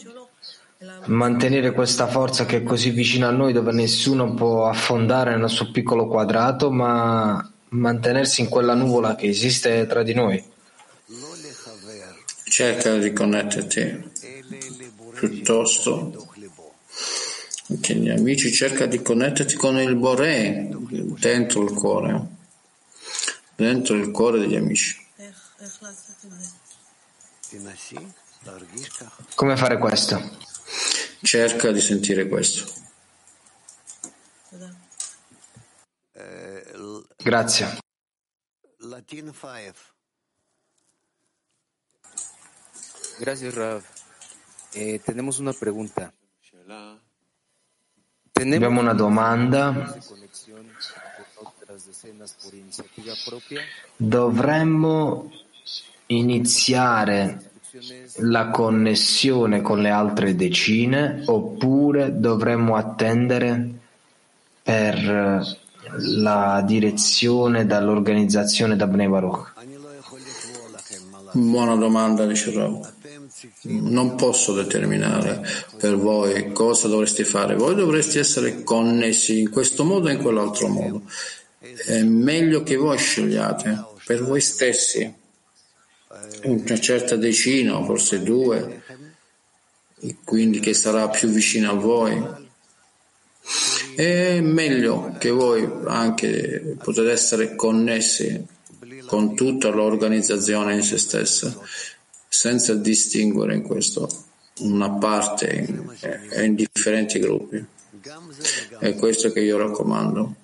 mantenere 1.06 1.72
questa 1.72 2.08
forza 2.08 2.46
che 2.46 2.58
è 2.58 2.64
così 2.64 2.90
vicina 2.90 3.28
a 3.28 3.32
noi 3.32 3.54
dove 3.54 3.72
nessuno 3.72 4.34
può 4.34 4.68
affondare 4.68 5.38
nel 5.38 5.50
suo 5.50 5.72
piccolo 5.72 6.08
quadrato, 6.08 6.72
ma 6.72 7.50
mantenersi 7.70 8.42
in 8.42 8.50
quella 8.50 8.74
nuvola 8.74 9.16
che 9.16 9.28
esiste 9.28 9.86
tra 9.88 10.04
di 10.04 10.14
noi. 10.14 10.44
Cerca 12.44 12.96
di 12.98 13.12
connetterti 13.12 14.12
piuttosto 15.16 16.28
che 17.82 17.96
gli 17.96 18.10
amici 18.10 18.52
cerca 18.52 18.86
di 18.86 19.02
connetterti 19.02 19.56
con 19.56 19.78
il 19.80 19.96
Boré 19.96 20.70
dentro 21.20 21.64
il 21.64 21.74
cuore, 21.74 22.28
dentro 23.56 23.96
il 23.96 24.12
cuore 24.12 24.40
degli 24.40 24.56
amici. 24.56 25.04
Come 29.34 29.58
fare 29.58 29.78
questo? 29.78 30.54
Cerca 31.22 31.72
di 31.72 31.82
sentire 31.82 32.28
questo. 32.28 32.84
Grazie. 37.18 37.80
Gracias, 43.18 43.54
Rav. 43.54 43.84
Eh, 44.74 45.00
tenemos 45.00 45.40
una 45.40 45.54
pregunta. 45.54 46.14
Abbiamo 48.34 48.82
una 48.82 48.94
domanda. 48.94 49.98
Dovremmo 53.98 55.32
iniziare 56.08 57.45
la 58.18 58.50
connessione 58.50 59.62
con 59.62 59.82
le 59.82 59.90
altre 59.90 60.36
decine 60.36 61.24
oppure 61.26 62.18
dovremmo 62.20 62.76
attendere 62.76 63.70
per 64.64 65.58
la 65.98 66.64
direzione 66.66 67.66
dall'organizzazione 67.66 68.76
da 68.76 68.88
Bnei 68.88 69.08
Baruch? 69.08 69.54
Buona 71.34 71.76
domanda, 71.76 72.26
Rav. 72.26 72.94
Non 73.64 74.16
posso 74.16 74.54
determinare 74.54 75.46
per 75.78 75.98
voi 75.98 76.52
cosa 76.54 76.88
dovreste 76.88 77.26
fare. 77.26 77.56
Voi 77.56 77.76
dovreste 77.76 78.20
essere 78.20 78.64
connessi 78.64 79.42
in 79.42 79.50
questo 79.50 79.84
modo 79.84 80.08
e 80.08 80.14
in 80.14 80.22
quell'altro 80.22 80.68
modo. 80.70 81.02
È 81.60 82.02
meglio 82.04 82.64
che 82.64 82.78
voi 82.78 82.98
scegliate 82.98 83.84
per 84.06 84.24
voi 84.24 84.40
stessi 84.40 85.24
una 86.44 86.80
certa 86.80 87.16
decina, 87.16 87.84
forse 87.84 88.22
due, 88.22 88.84
quindi 90.24 90.60
che 90.60 90.74
sarà 90.74 91.10
più 91.10 91.30
vicino 91.30 91.72
a 91.72 91.74
voi. 91.74 92.44
È 93.96 94.40
meglio 94.42 95.16
che 95.18 95.30
voi 95.30 95.68
anche 95.86 96.76
potete 96.82 97.12
essere 97.12 97.56
connessi 97.56 98.46
con 99.06 99.36
tutta 99.36 99.70
l'organizzazione 99.70 100.76
in 100.76 100.84
se 100.84 100.98
stessa, 100.98 101.58
senza 102.28 102.74
distinguere 102.74 103.56
in 103.56 103.62
questo 103.62 104.10
una 104.60 104.90
parte 104.92 105.48
in, 105.48 105.96
in 106.44 106.56
differenti 106.56 107.20
gruppi. 107.20 107.64
È 108.80 108.96
questo 108.96 109.32
che 109.32 109.42
io 109.42 109.58
raccomando. 109.58 110.36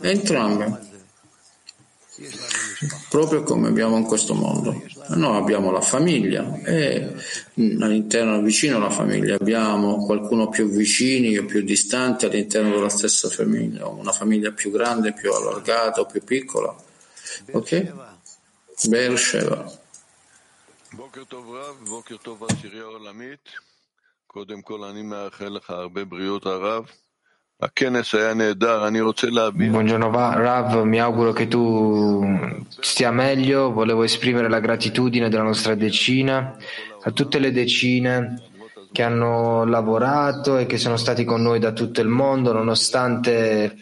Entrambe 0.00 0.88
proprio 3.08 3.42
come 3.42 3.68
abbiamo 3.68 3.96
in 3.96 4.04
questo 4.04 4.34
mondo. 4.34 4.82
Noi 5.08 5.36
abbiamo 5.36 5.70
la 5.70 5.80
famiglia 5.80 6.60
e 6.62 7.14
all'interno 7.54 8.40
vicino 8.40 8.76
alla 8.76 8.90
famiglia 8.90 9.36
abbiamo 9.36 10.04
qualcuno 10.04 10.48
più 10.48 10.68
vicini 10.68 11.36
o 11.36 11.44
più 11.44 11.62
distanti 11.62 12.26
all'interno 12.26 12.70
della 12.70 12.88
stessa 12.88 13.28
famiglia, 13.28 13.86
una 13.86 14.12
famiglia 14.12 14.52
più 14.52 14.70
grande, 14.70 15.12
più 15.12 15.32
allargata 15.32 16.00
o 16.00 16.06
più 16.06 16.22
piccola. 16.22 16.74
Ok? 17.52 17.92
Beersheba. 18.88 19.78
Buongiorno 29.68 30.10
Rav, 30.10 30.82
mi 30.84 30.98
auguro 30.98 31.32
che 31.32 31.46
tu 31.46 32.56
stia 32.80 33.10
meglio. 33.10 33.70
Volevo 33.70 34.02
esprimere 34.02 34.48
la 34.48 34.60
gratitudine 34.60 35.28
della 35.28 35.42
nostra 35.42 35.74
decina 35.74 36.56
a 37.02 37.10
tutte 37.10 37.38
le 37.38 37.52
decine 37.52 38.44
che 38.90 39.02
hanno 39.02 39.66
lavorato 39.66 40.56
e 40.56 40.64
che 40.64 40.78
sono 40.78 40.96
stati 40.96 41.24
con 41.24 41.42
noi 41.42 41.58
da 41.58 41.72
tutto 41.72 42.00
il 42.00 42.08
mondo, 42.08 42.54
nonostante 42.54 43.76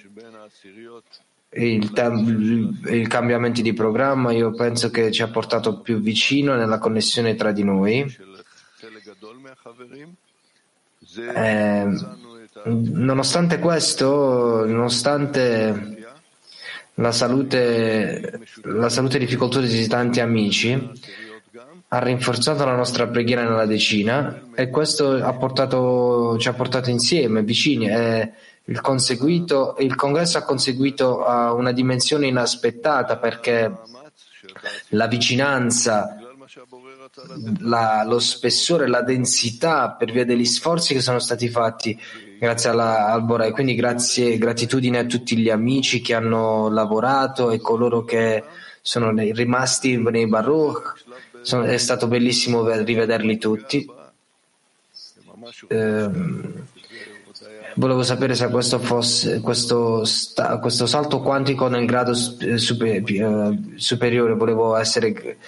i 1.50 3.06
cambiamenti 3.06 3.62
di 3.62 3.72
programma. 3.74 4.32
Io 4.32 4.52
penso 4.54 4.90
che 4.90 5.12
ci 5.12 5.22
ha 5.22 5.28
portato 5.28 5.78
più 5.82 6.00
vicino 6.00 6.56
nella 6.56 6.78
connessione 6.78 7.36
tra 7.36 7.52
di 7.52 7.62
noi. 7.62 8.04
Eh, 11.34 11.86
Nonostante 12.64 13.58
questo, 13.58 14.64
nonostante 14.66 15.96
la 16.94 17.12
salute, 17.12 18.40
la 18.64 18.88
salute 18.88 19.18
difficoltosa 19.18 19.66
di 19.66 19.86
tanti 19.86 20.20
amici, 20.20 20.90
ha 21.90 21.98
rinforzato 22.00 22.64
la 22.64 22.74
nostra 22.74 23.06
preghiera 23.06 23.42
nella 23.42 23.64
decina 23.64 24.48
e 24.54 24.68
questo 24.68 25.12
ha 25.12 25.32
portato, 25.34 26.36
ci 26.38 26.48
ha 26.48 26.52
portato 26.52 26.90
insieme, 26.90 27.42
vicini. 27.42 27.88
E 27.88 28.32
il, 28.64 28.80
il 29.78 29.94
congresso 29.94 30.38
ha 30.38 30.42
conseguito 30.42 31.24
una 31.54 31.72
dimensione 31.72 32.26
inaspettata 32.26 33.16
perché 33.16 33.72
la 34.88 35.06
vicinanza 35.06 36.18
la, 37.60 38.04
lo 38.04 38.18
spessore, 38.18 38.86
la 38.86 39.02
densità 39.02 39.90
per 39.92 40.12
via 40.12 40.24
degli 40.24 40.44
sforzi 40.44 40.94
che 40.94 41.00
sono 41.00 41.18
stati 41.18 41.48
fatti 41.48 41.98
grazie 42.38 42.70
alla, 42.70 43.08
al 43.08 43.24
Borai. 43.24 43.50
Quindi 43.52 43.74
grazie, 43.74 44.38
gratitudine 44.38 44.98
a 44.98 45.04
tutti 45.04 45.36
gli 45.36 45.50
amici 45.50 46.00
che 46.00 46.14
hanno 46.14 46.68
lavorato 46.68 47.50
e 47.50 47.60
coloro 47.60 48.04
che 48.04 48.44
sono 48.80 49.10
rimasti 49.10 49.96
nei 49.96 50.26
Baruch. 50.26 51.04
Sono, 51.42 51.64
è 51.64 51.76
stato 51.76 52.06
bellissimo 52.06 52.68
rivederli 52.68 53.38
tutti. 53.38 53.90
Eh, 55.68 56.10
volevo 57.74 58.02
sapere 58.02 58.34
se 58.34 58.48
questo 58.48 58.78
fosse 58.78 59.40
questo, 59.40 60.04
sta, 60.04 60.58
questo 60.58 60.86
salto 60.86 61.20
quantico 61.20 61.68
nel 61.68 61.86
grado 61.86 62.14
super, 62.14 63.02
eh, 63.06 63.58
superiore. 63.76 64.34
Volevo 64.34 64.76
essere 64.76 65.38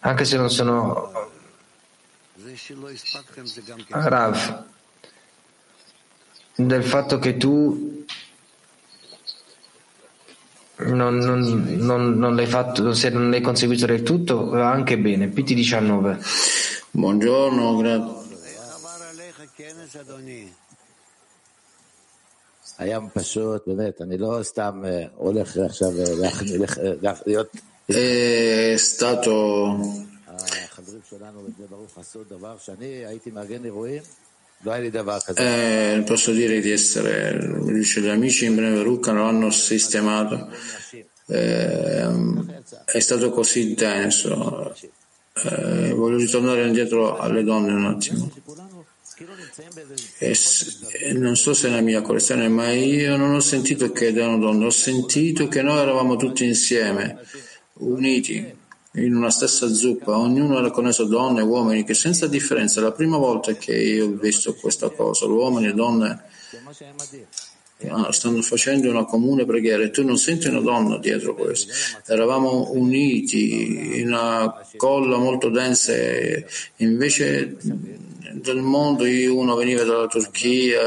anche 0.00 0.24
se 0.24 0.36
non 0.36 0.50
sono 0.50 1.10
Rav, 3.88 4.64
del 6.66 6.82
fatto 6.82 7.20
che 7.20 7.36
tu 7.36 8.04
non, 10.78 11.16
non, 11.16 11.76
non, 11.78 12.18
non 12.18 12.34
l'hai 12.34 12.46
fatto, 12.46 12.92
se 12.94 13.10
non 13.10 13.30
l'hai 13.30 13.40
conseguito 13.40 13.86
del 13.86 14.02
tutto, 14.02 14.48
va 14.48 14.70
anche 14.70 14.98
bene. 14.98 15.28
PT 15.28 15.54
19. 15.54 16.18
Buongiorno, 16.90 17.76
grazie. 17.76 18.26
Eh, 27.86 28.72
è 28.72 28.76
stato 28.76 30.06
eh, 35.34 36.02
posso 36.04 36.32
dire 36.32 36.60
di 36.60 36.70
essere 36.70 37.38
dice, 37.64 38.00
gli 38.00 38.08
amici 38.08 38.46
in 38.46 38.56
Bnei 38.56 38.74
Baruch 38.74 39.06
lo 39.08 39.24
hanno 39.24 39.50
sistemato 39.50 40.48
eh, 41.28 42.06
è 42.86 42.98
stato 42.98 43.30
così 43.30 43.74
denso. 43.74 44.74
Eh, 45.34 45.92
voglio 45.92 46.16
ritornare 46.16 46.66
indietro 46.66 47.18
alle 47.18 47.44
donne 47.44 47.72
un 47.72 47.84
attimo. 47.84 48.32
E, 50.18 51.12
non 51.12 51.36
so 51.36 51.52
se 51.52 51.68
è 51.68 51.70
la 51.70 51.80
mia 51.80 52.00
correzione, 52.02 52.48
ma 52.48 52.70
io 52.72 53.16
non 53.16 53.34
ho 53.34 53.40
sentito 53.40 53.92
che 53.92 54.08
erano 54.08 54.38
donne, 54.38 54.66
ho 54.66 54.70
sentito 54.70 55.48
che 55.48 55.62
noi 55.62 55.78
eravamo 55.78 56.16
tutti 56.16 56.44
insieme, 56.44 57.18
uniti 57.74 58.56
in 58.92 59.14
una 59.14 59.30
stessa 59.30 59.72
zuppa, 59.72 60.16
ognuno 60.16 60.58
era 60.58 60.70
connesso 60.70 61.04
donne 61.04 61.40
e 61.40 61.44
uomini, 61.44 61.84
che 61.84 61.94
senza 61.94 62.26
differenza, 62.26 62.80
la 62.80 62.92
prima 62.92 63.16
volta 63.16 63.52
che 63.54 63.76
io 63.76 64.06
ho 64.06 64.10
visto 64.10 64.54
questa 64.54 64.88
cosa, 64.88 65.26
uomini 65.26 65.68
e 65.68 65.74
donne 65.74 66.22
ah, 67.88 68.10
stanno 68.10 68.42
facendo 68.42 68.90
una 68.90 69.04
comune 69.04 69.44
preghiera 69.44 69.84
e 69.84 69.90
tu 69.90 70.04
non 70.04 70.16
senti 70.16 70.48
una 70.48 70.60
donna 70.60 70.98
dietro 70.98 71.34
questo. 71.34 71.72
Eravamo 72.06 72.70
uniti 72.72 74.00
in 74.00 74.08
una 74.08 74.66
colla 74.76 75.18
molto 75.18 75.50
densa 75.50 75.92
invece 76.76 77.56
del 78.32 78.60
mondo, 78.60 79.04
uno 79.04 79.54
veniva 79.54 79.84
dalla 79.84 80.06
Turchia 80.06 80.80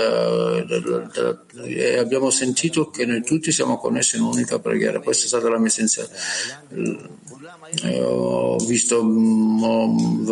e 1.66 1.98
abbiamo 1.98 2.30
sentito 2.30 2.90
che 2.90 3.06
noi 3.06 3.24
tutti 3.24 3.52
siamo 3.52 3.78
connessi 3.78 4.18
in 4.18 4.24
un'unica 4.24 4.60
preghiera. 4.60 5.00
Questa 5.00 5.26
è 5.26 5.28
stata 5.28 5.50
la 5.50 5.58
mia 5.58 5.72
eh, 5.72 7.00
ho 8.02 8.58
visto 8.58 9.04
mm, 9.04 10.32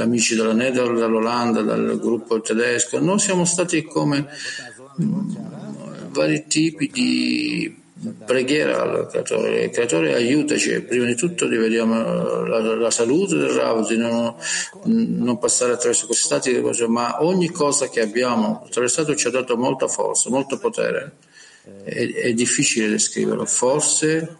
amici 0.00 0.34
della 0.34 0.52
Netherlands, 0.52 1.00
dall'Olanda, 1.00 1.62
dal 1.62 1.98
gruppo 1.98 2.40
tedesco, 2.40 2.98
noi 3.00 3.18
siamo 3.18 3.44
stati 3.44 3.82
come 3.82 4.26
mm, 5.00 5.34
vari 6.12 6.46
tipi 6.46 6.88
di 6.92 7.78
preghiera 8.24 8.80
al 8.80 9.08
creatore. 9.08 9.64
Il 9.64 9.70
creatore 9.70 10.14
aiutaci, 10.14 10.80
prima 10.82 11.04
di 11.04 11.14
tutto 11.14 11.46
rivediamo 11.46 12.44
la, 12.44 12.74
la 12.76 12.90
salute 12.90 13.36
del 13.36 13.50
Rav, 13.50 13.86
di 13.86 13.96
non, 13.96 14.34
non, 14.84 15.38
passare 15.38 15.72
attraverso 15.72 16.06
questi 16.06 16.24
stati, 16.24 16.62
ma 16.88 17.22
ogni 17.22 17.50
cosa 17.50 17.88
che 17.88 18.00
abbiamo 18.00 18.62
attraversato 18.64 19.14
ci 19.14 19.26
ha 19.26 19.30
dato 19.30 19.56
molta 19.56 19.86
forza, 19.86 20.30
molto 20.30 20.58
potere. 20.58 21.16
È, 21.84 22.14
è 22.14 22.32
difficile 22.32 22.88
descriverlo. 22.88 23.44
Forse 23.44 24.36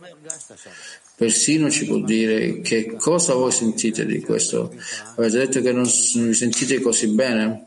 persino 1.20 1.68
ci 1.68 1.85
può 1.85 1.98
dire 1.98 2.62
che 2.62 2.96
cosa 2.96 3.35
voi 3.35 3.52
sentite 3.52 4.06
di 4.06 4.22
questo. 4.22 4.74
Avete 5.16 5.37
detto 5.37 5.61
che 5.61 5.70
non, 5.70 5.83
vi 5.85 6.33
sentite 6.33 6.80
così 6.80 7.09
bene? 7.09 7.66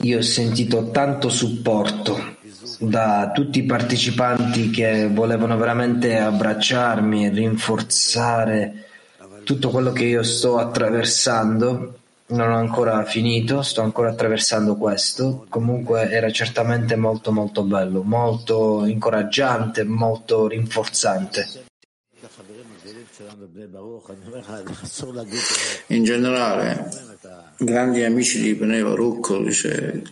Io 0.00 0.18
ho 0.18 0.22
sentito 0.22 0.90
tanto 0.90 1.30
supporto 1.30 2.36
da 2.78 3.30
tutti 3.32 3.60
i 3.60 3.64
partecipanti 3.64 4.68
che 4.68 5.08
volevano 5.08 5.56
veramente 5.56 6.18
abbracciarmi 6.18 7.24
e 7.24 7.30
rinforzare 7.30 8.84
tutto 9.44 9.70
quello 9.70 9.92
che 9.92 10.04
io 10.04 10.22
sto 10.22 10.58
attraversando. 10.58 12.00
Non 12.34 12.50
ho 12.50 12.56
ancora 12.56 13.04
finito, 13.04 13.62
sto 13.62 13.82
ancora 13.82 14.10
attraversando 14.10 14.74
questo. 14.74 15.46
Comunque 15.48 16.10
era 16.10 16.28
certamente 16.32 16.96
molto 16.96 17.30
molto 17.30 17.62
bello, 17.62 18.02
molto 18.02 18.84
incoraggiante, 18.86 19.84
molto 19.84 20.48
rinforzante. 20.48 21.62
In 25.86 26.02
generale, 26.02 26.90
grandi 27.56 28.02
amici 28.02 28.40
di 28.40 28.54
Beneva 28.54 28.94
Rucco 28.94 29.38
dice 29.38 30.02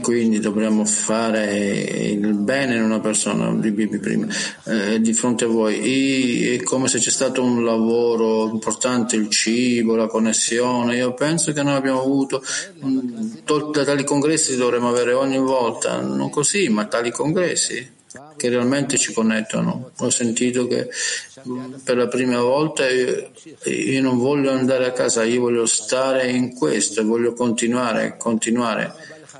quindi 0.00 0.38
dovremmo 0.38 0.84
fare 0.84 1.56
il 1.56 2.34
bene 2.34 2.76
in 2.76 2.82
una 2.82 3.00
persona 3.00 3.52
prima 3.52 4.26
eh, 4.64 5.00
di 5.00 5.12
fronte 5.12 5.44
a 5.44 5.48
voi. 5.48 6.54
È 6.54 6.62
come 6.62 6.88
se 6.88 6.98
c'è 6.98 7.10
stato 7.10 7.42
un 7.42 7.64
lavoro 7.64 8.48
importante 8.48 9.16
il 9.16 9.28
cibo, 9.28 9.96
la 9.96 10.06
connessione. 10.06 10.96
Io 10.96 11.14
penso 11.14 11.52
che 11.52 11.62
noi 11.62 11.74
abbiamo 11.74 12.00
avuto 12.00 12.42
da 13.72 13.84
tali 13.84 14.04
congressi 14.04 14.56
dovremmo 14.56 14.88
avere 14.88 15.12
ogni 15.12 15.38
volta 15.38 16.00
non 16.00 16.30
così 16.30 16.68
ma 16.68 16.86
tali 16.86 17.10
congressi 17.10 17.92
che 18.36 18.48
realmente 18.48 18.96
ci 18.98 19.12
connettono. 19.12 19.90
Ho 19.98 20.10
sentito 20.10 20.66
che 20.66 20.88
per 21.82 21.96
la 21.96 22.08
prima 22.08 22.40
volta 22.40 22.88
io, 22.88 23.30
io, 23.64 24.02
non 24.02 24.18
voglio 24.18 24.50
andare 24.50 24.86
a 24.86 24.92
casa, 24.92 25.24
io 25.24 25.40
voglio 25.40 25.66
stare 25.66 26.30
in 26.30 26.54
questo 26.54 27.04
voglio 27.04 27.32
continuare, 27.32 28.16
continuare. 28.18 28.92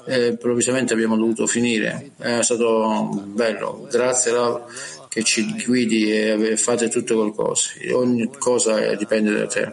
E 0.06 0.28
improvvisamente 0.28 0.92
abbiamo 0.92 1.16
dovuto 1.16 1.46
finire. 1.46 2.10
È 2.18 2.42
stato 2.42 3.24
bello. 3.26 3.88
Grazie 3.90 4.30
a 4.32 4.64
che 5.08 5.22
ci 5.22 5.64
guidi 5.64 6.10
e 6.10 6.56
fate 6.56 6.88
tutto 6.88 7.14
qualcosa. 7.14 7.70
Ogni 7.92 8.28
cosa 8.36 8.94
dipende 8.96 9.32
da 9.32 9.46
te. 9.46 9.72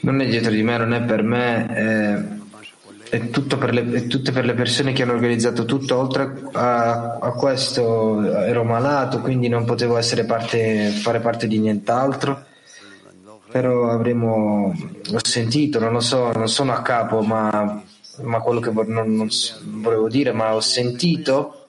Non 0.00 0.20
è 0.20 0.26
dietro 0.26 0.52
di 0.52 0.62
me, 0.62 0.78
non 0.78 0.94
è 0.94 1.02
per 1.02 1.22
me. 1.22 1.66
È 1.66 2.47
è 3.10 3.30
tutto 3.30 3.56
per 3.56 3.72
le, 3.72 3.90
è 3.92 4.06
tutte 4.06 4.32
per 4.32 4.44
le 4.44 4.54
persone 4.54 4.92
che 4.92 5.02
hanno 5.02 5.12
organizzato 5.12 5.64
tutto. 5.64 5.96
Oltre 5.96 6.42
a, 6.52 7.18
a, 7.18 7.32
questo 7.32 8.22
ero 8.44 8.64
malato, 8.64 9.20
quindi 9.20 9.48
non 9.48 9.64
potevo 9.64 9.98
parte, 10.26 10.90
fare 10.90 11.20
parte 11.20 11.46
di 11.46 11.58
nient'altro. 11.58 12.44
Però 13.50 13.88
avremo, 13.88 14.74
ho 15.12 15.24
sentito, 15.24 15.78
non 15.78 15.92
lo 15.92 16.00
so, 16.00 16.32
non 16.32 16.48
sono 16.48 16.74
a 16.74 16.82
capo, 16.82 17.22
ma, 17.22 17.82
ma 18.20 18.40
quello 18.40 18.60
che 18.60 18.70
non, 18.70 19.14
non 19.14 19.28
volevo 19.62 20.08
dire, 20.08 20.32
ma 20.32 20.54
ho 20.54 20.60
sentito 20.60 21.68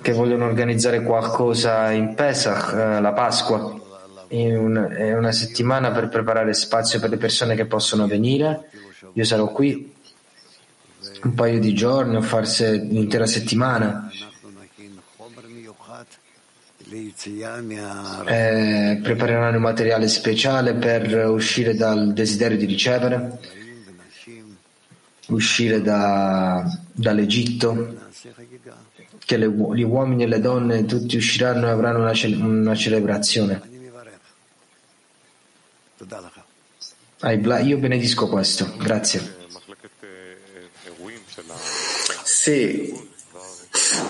che 0.00 0.12
vogliono 0.12 0.46
organizzare 0.46 1.02
qualcosa 1.02 1.90
in 1.90 2.14
Pesach, 2.14 2.72
eh, 2.72 3.00
la 3.02 3.12
Pasqua, 3.12 3.78
in, 4.28 4.56
un, 4.56 5.14
una 5.14 5.32
settimana 5.32 5.90
per 5.90 6.08
preparare 6.08 6.54
spazio 6.54 6.98
per 6.98 7.10
le 7.10 7.18
persone 7.18 7.54
che 7.54 7.66
possono 7.66 8.06
venire 8.06 8.70
io 9.12 9.24
sarò 9.24 9.48
qui 9.48 9.92
un 11.22 11.34
paio 11.34 11.58
di 11.58 11.74
giorni 11.74 12.16
o 12.16 12.22
forse 12.22 12.86
un'intera 12.88 13.26
settimana. 13.26 14.10
Eh, 18.26 19.00
prepareranno 19.02 19.56
un 19.56 19.62
materiale 19.62 20.08
speciale 20.08 20.74
per 20.74 21.28
uscire 21.28 21.74
dal 21.74 22.12
desiderio 22.12 22.58
di 22.58 22.66
ricevere, 22.66 23.38
uscire 25.28 25.80
da, 25.80 26.64
dall'Egitto, 26.92 28.10
che 29.24 29.36
le, 29.36 29.48
gli 29.48 29.82
uomini 29.82 30.24
e 30.24 30.26
le 30.26 30.40
donne 30.40 30.84
tutti 30.84 31.16
usciranno 31.16 31.66
e 31.66 31.70
avranno 31.70 32.00
una, 32.00 32.12
una 32.44 32.74
celebrazione. 32.74 33.70
Io 37.24 37.78
benedisco 37.78 38.26
questo, 38.28 38.74
grazie. 38.78 39.36
Sì, 42.24 42.92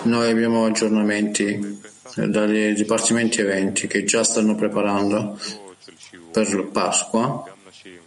noi 0.03 0.31
abbiamo 0.31 0.65
aggiornamenti 0.65 1.79
dagli 2.15 2.73
dipartimenti 2.73 3.41
eventi 3.41 3.85
che 3.85 4.03
già 4.03 4.23
stanno 4.23 4.55
preparando 4.55 5.39
per 6.31 6.69
Pasqua 6.71 7.53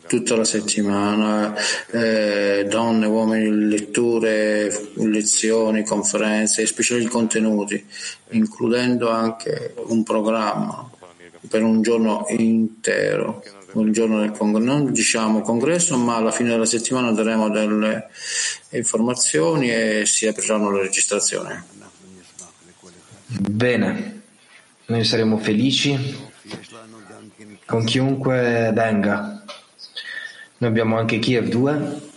tutta 0.09 0.37
la 0.37 0.45
settimana, 0.45 1.55
eh, 1.91 2.67
donne, 2.69 3.07
uomini, 3.07 3.69
letture, 3.69 4.73
lezioni, 4.95 5.85
conferenze, 5.85 6.67
speciali 6.67 7.07
contenuti, 7.07 7.85
includendo 8.31 9.09
anche 9.11 9.75
un 9.87 10.03
programma 10.03 10.91
per 11.50 11.64
un 11.64 11.82
giorno 11.82 12.26
intero 12.30 13.42
il 13.80 13.94
giorno 13.94 14.20
del 14.20 14.32
congresso, 14.32 14.66
non 14.66 14.92
diciamo 14.92 15.42
congresso, 15.42 15.98
ma 15.98 16.18
alla 16.18 16.32
fine 16.32 16.50
della 16.50 16.66
settimana 16.66 17.12
daremo 17.12 17.50
delle 17.50 18.10
informazioni 18.72 19.72
e 19.72 20.06
si 20.06 20.28
apriranno 20.28 20.72
le 20.72 20.82
registrazioni. 20.82 21.64
Bene, 23.28 24.22
noi 24.88 25.04
saremo 25.06 25.38
felici 25.38 25.98
con 27.66 27.86
chiunque 27.86 28.72
venga. 28.74 29.44
Noi 30.58 30.70
abbiamo 30.70 30.98
anche 30.98 31.20
Kiev 31.20 31.48
2. 31.48 32.10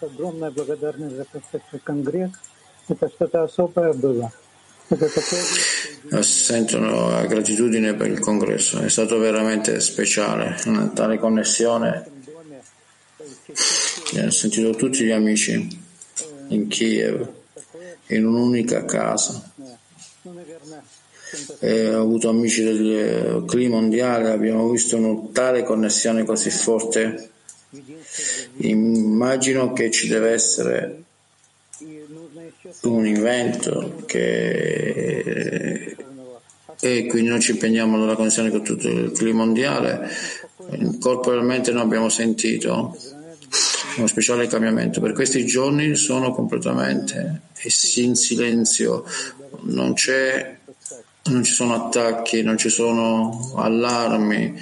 Огромная 0.00 0.50
благодарность 0.50 1.16
за 1.16 1.24
прошедший 1.24 1.80
конгресс. 1.80 2.30
Это 2.88 3.08
что-то 3.08 3.42
особое 3.42 3.92
было. 3.94 4.30
sentono 6.21 7.25
gratitudine 7.27 7.93
per 7.93 8.07
il 8.07 8.19
congresso, 8.19 8.79
è 8.79 8.89
stato 8.89 9.17
veramente 9.17 9.79
speciale, 9.79 10.55
una 10.65 10.87
tale 10.87 11.17
connessione. 11.17 12.05
Ho 14.15 14.29
sentito 14.29 14.71
tutti 14.71 15.03
gli 15.03 15.11
amici 15.11 15.81
in 16.49 16.67
Kiev, 16.67 17.27
in 18.07 18.25
un'unica 18.25 18.85
casa. 18.85 19.51
E 21.59 21.93
ho 21.93 22.01
avuto 22.01 22.29
amici 22.29 22.63
del 22.63 23.43
clima 23.47 23.77
mondiale, 23.77 24.29
abbiamo 24.29 24.69
visto 24.69 24.97
una 24.97 25.29
tale 25.31 25.63
connessione 25.63 26.25
così 26.25 26.51
forte 26.51 27.31
Immagino 28.57 29.73
che 29.73 29.89
ci 29.89 30.07
deve 30.07 30.31
essere 30.31 31.02
un 32.81 33.05
evento 33.05 34.03
che 34.05 35.95
e 36.83 37.05
quindi 37.05 37.29
noi 37.29 37.39
ci 37.39 37.51
impegniamo 37.51 37.97
nella 37.97 38.15
connessione 38.15 38.49
con 38.49 38.61
tutto 38.61 38.89
il 38.89 39.11
clima 39.13 39.45
mondiale. 39.45 40.09
Corporalmente 40.99 41.71
non 41.71 41.81
abbiamo 41.81 42.09
sentito 42.09 42.97
uno 43.95 44.07
speciale 44.07 44.47
cambiamento. 44.47 44.99
Per 44.99 45.13
questi 45.13 45.45
giorni 45.45 45.95
sono 45.95 46.33
completamente 46.33 47.41
in 47.95 48.15
silenzio, 48.15 49.05
non, 49.61 49.93
non 51.23 51.43
ci 51.43 51.53
sono 51.53 51.85
attacchi, 51.85 52.41
non 52.41 52.57
ci 52.57 52.67
sono 52.67 53.53
allarmi, 53.55 54.53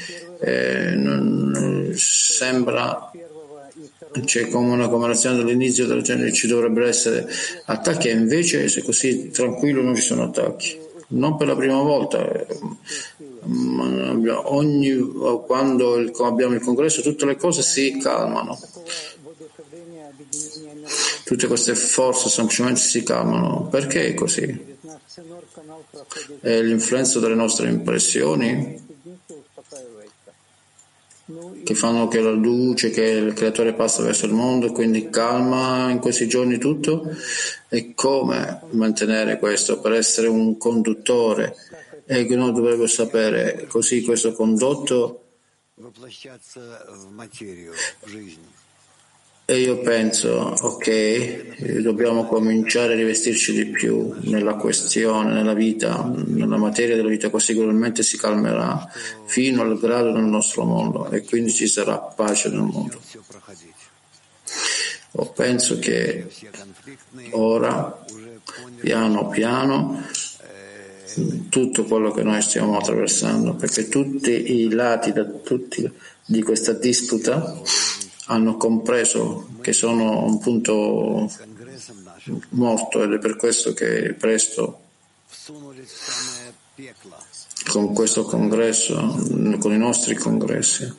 eh, 0.42 0.92
non, 0.96 1.92
sembra 1.96 3.12
c'è 4.26 4.50
come 4.50 4.72
una 4.72 4.88
commemorazione 4.88 5.38
dell'inizio 5.38 5.86
del 5.86 6.02
genere 6.02 6.34
ci 6.34 6.48
dovrebbero 6.48 6.88
essere 6.88 7.28
attacchi 7.66 8.10
e 8.10 8.12
invece 8.12 8.68
se 8.68 8.84
così 8.84 9.30
tranquillo 9.30 9.82
non 9.82 9.96
ci 9.96 10.02
sono 10.02 10.24
attacchi. 10.24 10.80
Non 11.10 11.38
per 11.38 11.48
la 11.48 11.56
prima 11.56 11.82
volta 11.82 12.46
ogni, 14.44 14.98
quando 15.46 16.12
abbiamo 16.24 16.54
il 16.54 16.62
congresso 16.62 17.02
tutte 17.02 17.26
le 17.26 17.36
cose 17.36 17.62
si 17.62 17.98
calmano. 17.98 18.60
Tutte 21.26 21.48
queste 21.48 21.76
forze 21.76 22.30
semplicemente 22.30 22.80
si 22.80 23.04
calmano. 23.04 23.68
Perché 23.70 24.08
è 24.08 24.14
così? 24.14 24.70
è 26.40 26.62
l'influenza 26.62 27.20
delle 27.20 27.36
nostre 27.36 27.70
impressioni 27.70 28.90
che 31.64 31.76
fanno 31.76 32.08
che 32.08 32.20
la 32.20 32.32
luce, 32.32 32.90
che 32.90 33.04
il 33.04 33.34
creatore 33.34 33.74
passa 33.74 34.04
verso 34.04 34.26
il 34.26 34.34
mondo 34.34 34.68
e 34.68 34.72
quindi 34.72 35.10
calma 35.10 35.90
in 35.90 36.00
questi 36.00 36.28
giorni 36.28 36.58
tutto? 36.58 37.04
E 37.70 37.94
come 37.94 38.62
mantenere 38.72 39.38
questo 39.38 39.80
per 39.80 39.94
essere 39.94 40.28
un 40.28 40.58
conduttore? 40.58 41.56
E 42.06 42.26
che 42.26 42.36
uno 42.36 42.52
dovrebbe 42.52 42.88
sapere 42.88 43.66
così 43.68 44.02
questo 44.04 44.34
condotto 44.34 45.22
e 49.46 49.60
io 49.60 49.80
penso, 49.80 50.56
ok, 50.62 51.80
dobbiamo 51.82 52.26
cominciare 52.26 52.94
a 52.94 52.96
rivestirci 52.96 53.52
di 53.52 53.66
più 53.66 54.14
nella 54.22 54.54
questione, 54.56 55.34
nella 55.34 55.54
vita, 55.54 56.10
nella 56.26 56.56
materia 56.58 56.96
della 56.96 57.10
vita, 57.10 57.30
così 57.30 57.48
sicuramente 57.48 58.02
si 58.02 58.18
calmerà 58.18 58.90
fino 59.26 59.62
al 59.62 59.78
grado 59.78 60.14
del 60.14 60.24
nostro 60.24 60.64
mondo 60.64 61.10
e 61.10 61.24
quindi 61.24 61.52
ci 61.52 61.68
sarà 61.68 61.98
pace 61.98 62.50
nel 62.50 62.62
mondo. 62.62 63.02
O 65.14 65.26
penso 65.32 65.80
che 65.80 66.28
ora, 67.32 68.06
piano 68.80 69.28
piano, 69.28 70.02
tutto 71.50 71.84
quello 71.84 72.12
che 72.12 72.24
noi 72.24 72.42
stiamo 72.42 72.78
attraversando, 72.78 73.56
perché 73.56 73.90
tutti 73.90 74.62
i 74.62 74.70
lati 74.70 75.12
da 75.12 75.26
tutti 75.26 75.92
di 76.24 76.42
questa 76.42 76.72
disputa 76.72 77.62
hanno 78.26 78.58
compreso 78.58 79.50
che 79.62 79.74
sono 79.74 80.26
un 80.26 80.40
punto 80.40 81.30
morto 82.50 83.04
ed 83.04 83.14
è 83.14 83.20
per 83.20 83.36
questo 83.36 83.74
che 83.74 84.14
presto 84.18 84.80
con 87.70 87.94
questo 87.94 88.24
congresso, 88.24 88.96
con 89.60 89.74
i 89.74 89.78
nostri 89.78 90.16
congressi, 90.16 90.92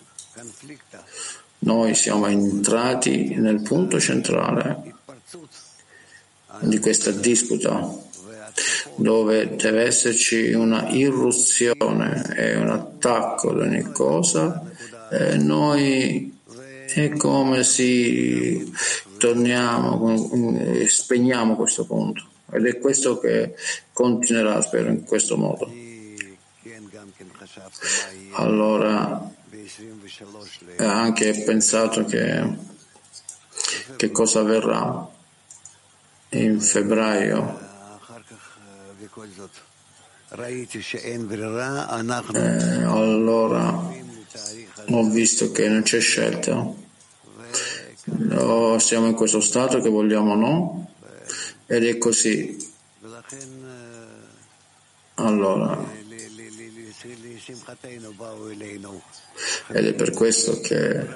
noi 1.61 1.95
siamo 1.95 2.27
entrati 2.27 3.35
nel 3.37 3.63
punto 3.63 4.01
centrale 4.01 4.95
di 6.61 6.79
questa 6.79 7.11
disputa 7.11 8.11
dove 8.97 9.57
deve 9.57 9.85
esserci 9.85 10.53
una 10.53 10.89
irruzione 10.91 12.35
e 12.37 12.57
un 12.57 12.69
attacco 12.69 13.51
ad 13.51 13.59
ogni 13.61 13.91
cosa 13.93 14.63
e 15.11 15.37
noi 15.39 16.41
è 16.95 17.17
come 17.17 17.63
se 17.63 18.71
torniamo, 19.19 20.59
eh, 20.59 20.89
spegniamo 20.89 21.57
questo 21.57 21.85
punto 21.87 22.25
ed 22.51 22.67
è 22.67 22.79
questo 22.79 23.19
che 23.19 23.55
continuerà, 23.93 24.61
spero, 24.61 24.91
in 24.91 25.05
questo 25.05 25.37
modo. 25.37 25.71
Allora, 28.33 29.31
anche 30.77 31.43
pensato 31.45 32.05
che, 32.05 32.57
che 33.97 34.11
cosa 34.11 34.41
avverrà 34.41 35.09
in 36.31 36.61
febbraio. 36.61 37.71
Eh, 42.39 42.85
allora 42.85 44.11
ho 44.89 45.09
visto 45.09 45.51
che 45.53 45.69
non 45.69 45.83
c'è 45.83 46.01
scelta 46.01 46.81
No, 48.05 48.79
siamo 48.81 49.07
in 49.07 49.15
questo 49.15 49.41
stato 49.41 49.81
che 49.81 49.89
vogliamo 49.89 50.33
o 50.33 50.35
no, 50.35 50.91
ed 51.67 51.85
è 51.85 51.99
così. 51.99 52.71
Allora, 55.15 55.79
ed 59.69 59.87
è 59.87 59.95
per 59.95 60.11
questo 60.11 60.61
che, 60.61 61.07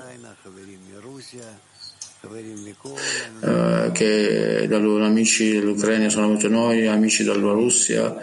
uh, 3.41 3.93
che 3.93 4.69
amici 4.71 5.53
dell'Ucraina 5.53 6.09
sono 6.09 6.29
venuti 6.29 6.49
noi, 6.49 6.87
amici 6.87 7.25
dalla 7.25 7.53
Russia, 7.53 8.17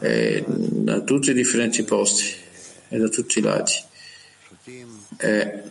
e 0.00 0.44
da 0.46 1.00
tutti 1.00 1.30
i 1.30 1.34
differenti 1.34 1.82
posti 1.84 2.34
e 2.90 2.98
da 2.98 3.08
tutti 3.08 3.38
i 3.38 3.42
lati. 3.42 3.90
E, 5.16 5.70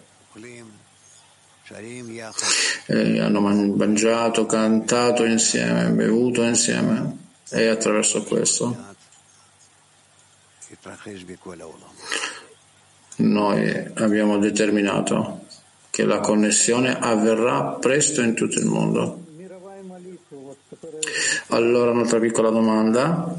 e 2.88 3.20
hanno 3.20 3.40
mangiato, 3.40 4.46
cantato 4.46 5.24
insieme, 5.24 5.90
bevuto 5.92 6.44
insieme 6.44 7.18
e 7.50 7.68
attraverso 7.68 8.24
questo 8.24 8.90
noi 13.18 13.92
abbiamo 13.96 14.38
determinato 14.38 15.46
che 15.90 16.06
la 16.06 16.20
connessione 16.20 16.98
avverrà 16.98 17.78
presto 17.80 18.22
in 18.22 18.34
tutto 18.34 18.58
il 18.58 18.66
mondo. 18.66 19.26
Allora 21.50 21.92
un'altra 21.92 22.20
piccola 22.20 22.50
domanda 22.50 23.38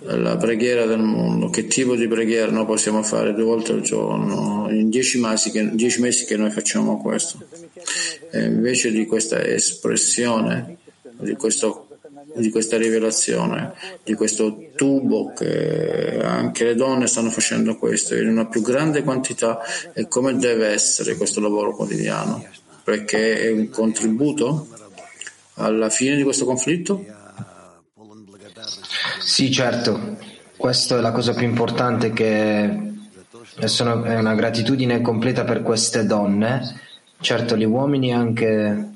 la 0.00 0.36
preghiera 0.36 0.84
del 0.84 0.98
mondo, 0.98 1.48
che 1.48 1.66
tipo 1.66 1.94
di 1.94 2.08
preghiera 2.08 2.50
noi 2.50 2.66
possiamo 2.66 3.02
fare 3.02 3.34
due 3.34 3.44
volte 3.44 3.72
al 3.72 3.80
giorno, 3.80 4.66
in 4.70 4.90
dieci 4.90 5.20
mesi 5.20 5.50
che, 5.50 5.74
dieci 5.74 6.00
mesi 6.00 6.24
che 6.24 6.36
noi 6.36 6.50
facciamo 6.50 7.00
questo. 7.00 7.38
E 8.32 8.44
invece 8.44 8.90
di 8.90 9.06
questa 9.06 9.44
espressione, 9.44 10.78
di, 11.18 11.34
questo, 11.34 11.86
di 12.34 12.50
questa 12.50 12.76
rivelazione, 12.76 13.74
di 14.02 14.14
questo 14.14 14.70
tubo 14.74 15.32
che 15.32 16.18
anche 16.20 16.64
le 16.64 16.74
donne 16.74 17.06
stanno 17.06 17.30
facendo 17.30 17.76
questo 17.76 18.16
in 18.16 18.26
una 18.26 18.46
più 18.46 18.60
grande 18.60 19.04
quantità 19.04 19.60
e 19.92 20.08
come 20.08 20.36
deve 20.36 20.68
essere 20.68 21.16
questo 21.16 21.40
lavoro 21.40 21.76
quotidiano, 21.76 22.44
perché 22.82 23.40
è 23.40 23.52
un 23.52 23.68
contributo 23.68 24.66
alla 25.54 25.90
fine 25.90 26.16
di 26.16 26.24
questo 26.24 26.44
conflitto? 26.44 27.24
Sì, 29.26 29.50
certo, 29.50 30.18
questa 30.56 30.98
è 30.98 31.00
la 31.00 31.10
cosa 31.10 31.34
più 31.34 31.44
importante 31.44 32.12
che 32.12 32.94
sono, 33.64 34.04
è 34.04 34.16
una 34.16 34.36
gratitudine 34.36 35.00
completa 35.00 35.42
per 35.42 35.62
queste 35.62 36.06
donne, 36.06 36.80
certo 37.18 37.56
gli 37.56 37.64
uomini 37.64 38.14
anche 38.14 38.92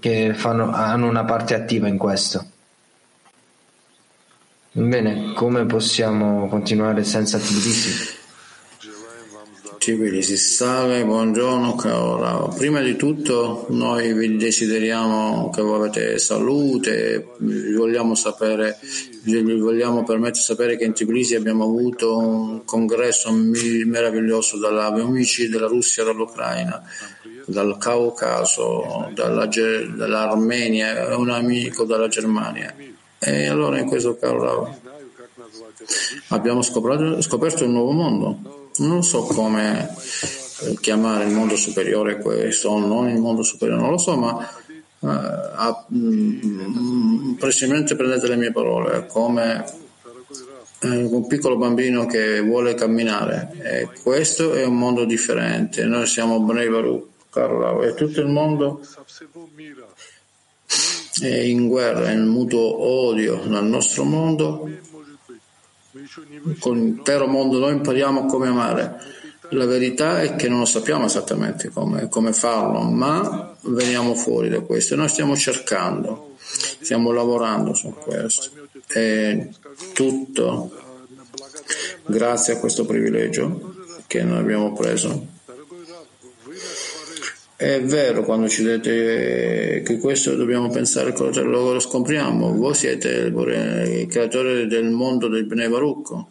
che 0.00 0.34
fanno, 0.34 0.72
hanno 0.72 1.08
una 1.08 1.24
parte 1.24 1.54
attiva 1.54 1.86
in 1.86 1.96
questo. 1.96 2.44
Bene, 4.72 5.32
come 5.34 5.64
possiamo 5.64 6.48
continuare 6.48 7.04
senza 7.04 7.38
Tbilisi? 9.86 9.94
Tbilisi, 9.94 10.36
salve, 10.36 11.04
buongiorno 11.04 11.76
caro 11.76 12.52
Prima 12.56 12.80
di 12.80 12.96
tutto 12.96 13.66
noi 13.70 14.12
vi 14.14 14.36
desideriamo 14.36 15.50
che 15.50 15.60
avete 15.60 16.18
salute, 16.18 17.34
vogliamo 17.38 18.16
sapere, 18.16 18.78
vogliamo 19.24 20.02
permettere 20.02 20.38
di 20.38 20.40
sapere 20.40 20.76
che 20.76 20.84
in 20.84 20.92
Tbilisi 20.92 21.36
abbiamo 21.36 21.62
avuto 21.62 22.16
un 22.16 22.64
congresso 22.64 23.30
meraviglioso 23.30 24.58
dagli 24.58 25.00
amici 25.00 25.48
della 25.48 25.68
Russia 25.68 26.02
e 26.02 26.06
dall'Ucraina, 26.06 26.82
dal 27.46 27.78
Caucaso, 27.78 29.08
dalla, 29.14 29.46
dall'Armenia, 29.46 31.16
un 31.16 31.30
amico 31.30 31.84
dalla 31.84 32.08
Germania. 32.08 32.74
E 33.18 33.46
allora 33.46 33.78
in 33.78 33.86
questo 33.86 34.16
caro 34.16 34.80
abbiamo 36.28 36.62
scoperto, 36.62 37.22
scoperto 37.22 37.64
un 37.64 37.72
nuovo 37.72 37.92
mondo 37.92 38.64
non 38.78 39.02
so 39.02 39.22
come 39.22 39.94
chiamare 40.80 41.24
il 41.24 41.34
mondo 41.34 41.56
superiore 41.56 42.18
questo 42.18 42.70
o 42.70 42.78
non 42.78 43.08
il 43.08 43.18
mondo 43.18 43.42
superiore, 43.42 43.80
non 43.80 43.90
lo 43.90 43.98
so, 43.98 44.16
ma 44.16 44.48
uh, 44.98 45.94
uh, 45.94 47.36
precisamente 47.38 47.94
prendete 47.94 48.28
le 48.28 48.36
mie 48.36 48.52
parole 48.52 49.06
come 49.06 49.64
un 50.82 51.26
piccolo 51.26 51.56
bambino 51.56 52.06
che 52.06 52.40
vuole 52.40 52.74
camminare. 52.74 53.50
E 53.62 53.88
questo 54.02 54.52
è 54.52 54.64
un 54.64 54.76
mondo 54.76 55.04
differente. 55.04 55.84
Noi 55.84 56.06
siamo 56.06 56.40
Bnei 56.40 56.68
Baruch 56.68 57.04
Carlo 57.30 57.82
e 57.82 57.94
tutto 57.94 58.20
il 58.20 58.28
mondo 58.28 58.80
è 61.20 61.34
in 61.34 61.68
guerra, 61.68 62.10
in 62.10 62.26
mutuo 62.26 62.82
odio 62.82 63.46
nel 63.46 63.64
nostro 63.64 64.04
mondo 64.04 64.68
con 66.58 66.76
l'intero 66.76 67.26
mondo 67.26 67.58
noi 67.58 67.72
impariamo 67.72 68.26
come 68.26 68.48
amare 68.48 69.14
la 69.50 69.66
verità 69.66 70.22
è 70.22 70.34
che 70.34 70.48
non 70.48 70.60
lo 70.60 70.64
sappiamo 70.64 71.04
esattamente 71.04 71.68
come, 71.68 72.08
come 72.08 72.32
farlo 72.32 72.80
ma 72.80 73.54
veniamo 73.62 74.14
fuori 74.14 74.48
da 74.48 74.60
questo 74.60 74.96
noi 74.96 75.08
stiamo 75.08 75.36
cercando 75.36 76.34
stiamo 76.38 77.12
lavorando 77.12 77.74
su 77.74 77.92
questo 77.94 78.50
e 78.88 79.50
tutto 79.92 80.70
grazie 82.06 82.54
a 82.54 82.58
questo 82.58 82.84
privilegio 82.84 83.74
che 84.06 84.22
noi 84.22 84.38
abbiamo 84.38 84.72
preso. 84.72 85.34
È 87.58 87.82
vero 87.82 88.22
quando 88.22 88.50
ci 88.50 88.62
dite 88.62 89.80
che 89.82 89.98
questo 89.98 90.36
dobbiamo 90.36 90.68
pensare 90.68 91.14
cosa 91.14 91.40
lo 91.40 91.80
scopriamo. 91.80 92.52
Voi 92.52 92.74
siete 92.74 93.08
il 93.08 94.06
creatore 94.10 94.66
del 94.66 94.90
mondo 94.90 95.26
del 95.28 95.46
Bnei 95.46 95.70
Baruch. 95.70 96.24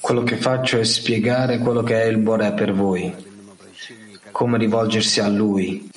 Quello 0.00 0.22
che 0.22 0.36
faccio 0.36 0.78
è 0.78 0.84
spiegare 0.84 1.58
quello 1.58 1.82
che 1.82 2.02
è 2.02 2.04
il 2.04 2.18
Bore 2.18 2.52
per 2.52 2.74
voi, 2.74 3.14
come 4.32 4.58
rivolgersi 4.58 5.20
a 5.20 5.28
Lui 5.28 5.90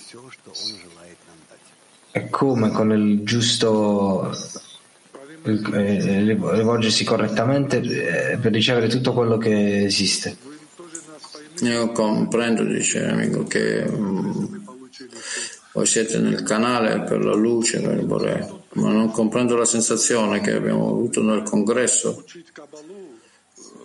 e 2.11 2.29
come 2.29 2.71
con 2.71 2.91
il 2.93 3.23
giusto 3.23 4.31
rivolgersi 5.55 7.03
correttamente 7.03 7.77
eh, 7.77 8.38
per 8.38 8.51
ricevere 8.51 8.88
tutto 8.88 9.13
quello 9.13 9.38
che 9.38 9.86
esiste. 9.86 10.36
Io 11.62 11.91
comprendo, 11.91 12.63
dice 12.63 13.01
l'amico, 13.01 13.43
che 13.45 13.83
um, 13.88 14.63
voi 15.73 15.86
siete 15.86 16.19
nel 16.19 16.43
canale 16.43 17.01
per 17.01 17.23
la 17.23 17.33
luce, 17.33 17.81
per 17.81 17.97
il 17.97 18.05
Bore, 18.05 18.47
ma 18.73 18.91
non 18.91 19.12
comprendo 19.12 19.55
la 19.55 19.65
sensazione 19.65 20.39
che 20.41 20.53
abbiamo 20.53 20.89
avuto 20.89 21.21
nel 21.23 21.43
congresso 21.43 22.23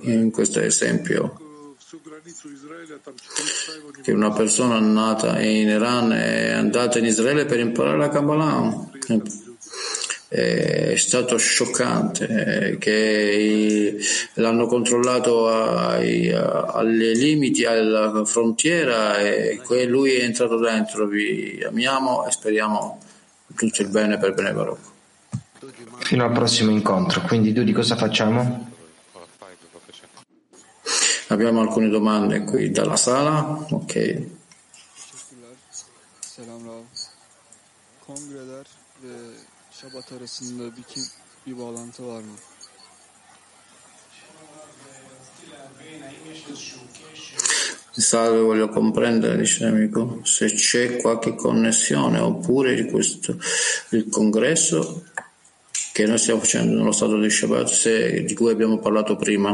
in 0.03 0.31
questo 0.31 0.61
esempio 0.61 1.37
che 4.03 4.13
una 4.13 4.33
persona 4.33 4.79
nata 4.81 5.41
in 5.41 5.69
Iran 5.69 6.13
è 6.13 6.53
andata 6.53 6.99
in 6.99 7.05
Israele 7.05 7.45
per 7.45 7.59
imparare 7.59 7.99
la 7.99 8.09
Kabbalah 8.09 8.91
è 10.33 10.95
stato 10.97 11.37
scioccante 11.37 12.77
che 12.79 13.99
l'hanno 14.35 14.67
controllato 14.67 15.47
ai, 15.49 16.33
ai 16.33 17.15
limiti 17.17 17.67
alla 17.67 18.25
frontiera 18.25 19.19
e 19.19 19.61
lui 19.87 20.13
è 20.15 20.25
entrato 20.25 20.57
dentro 20.59 21.07
vi 21.07 21.63
amiamo 21.67 22.27
e 22.27 22.31
speriamo 22.31 22.99
tutto 23.55 23.83
il 23.83 23.89
bene 23.89 24.17
per 24.17 24.33
Bene 24.33 24.53
Baruch 24.53 24.91
fino 25.99 26.25
al 26.25 26.33
prossimo 26.33 26.71
incontro 26.71 27.21
quindi 27.21 27.53
Dudi 27.53 27.73
cosa 27.73 27.97
facciamo? 27.97 28.71
Abbiamo 31.29 31.63
alcune 31.63 31.89
domande 31.89 32.45
qui 32.45 32.71
dalla 32.71 32.97
sala. 32.97 33.65
Ok. 33.71 34.27
Kongreler 38.05 38.67
ve 39.01 39.42
Şabat 39.82 40.12
arasında 40.12 40.78
bir, 40.78 40.84
kim, 40.84 41.04
bir 41.48 41.60
bağlantı 41.60 42.08
var 42.08 42.22
mı? 42.22 42.36
Salve, 47.94 48.42
voglio 48.42 48.72
comprendere, 48.72 49.40
dice 49.40 49.66
l'amico, 49.66 50.22
se 50.26 50.48
c'è 50.50 51.02
qualche 51.02 51.36
connessione 51.36 52.20
oppure 52.22 52.92
questo, 52.92 53.34
il 53.92 54.10
congresso 54.12 55.04
che 55.94 56.06
noi 56.06 56.20
stiamo 56.20 56.42
facendo 56.42 56.78
nello 56.78 56.92
stato 56.92 57.20
di 57.20 57.30
Shabbat, 57.30 57.68
se, 57.68 58.24
di 58.24 58.36
cui 58.36 58.52
abbiamo 58.52 58.78
parlato 58.80 59.16
prima. 59.16 59.52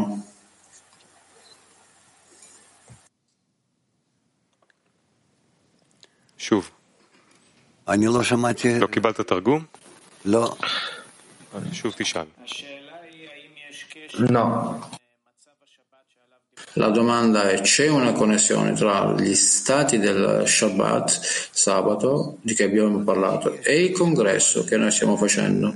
שוב. 6.38 6.69
אני 7.88 8.06
לא 8.06 8.24
שמעתי... 8.24 8.80
לא 8.80 8.88
קיבלת 8.88 9.22
תרגום? 9.22 9.65
No. 10.22 10.57
La 16.74 16.88
domanda 16.88 17.48
è: 17.50 17.61
c'è 17.61 17.88
una 17.88 18.12
connessione 18.12 18.72
tra 18.72 19.14
gli 19.14 19.35
stati 19.35 19.98
del 19.98 20.42
Shabbat, 20.46 21.48
sabato, 21.50 22.38
di 22.42 22.54
cui 22.54 22.64
abbiamo 22.64 23.02
parlato, 23.02 23.59
e 23.62 23.85
il 23.85 23.92
congresso 23.92 24.64
che 24.64 24.76
noi 24.76 24.90
stiamo 24.90 25.16
facendo? 25.16 25.72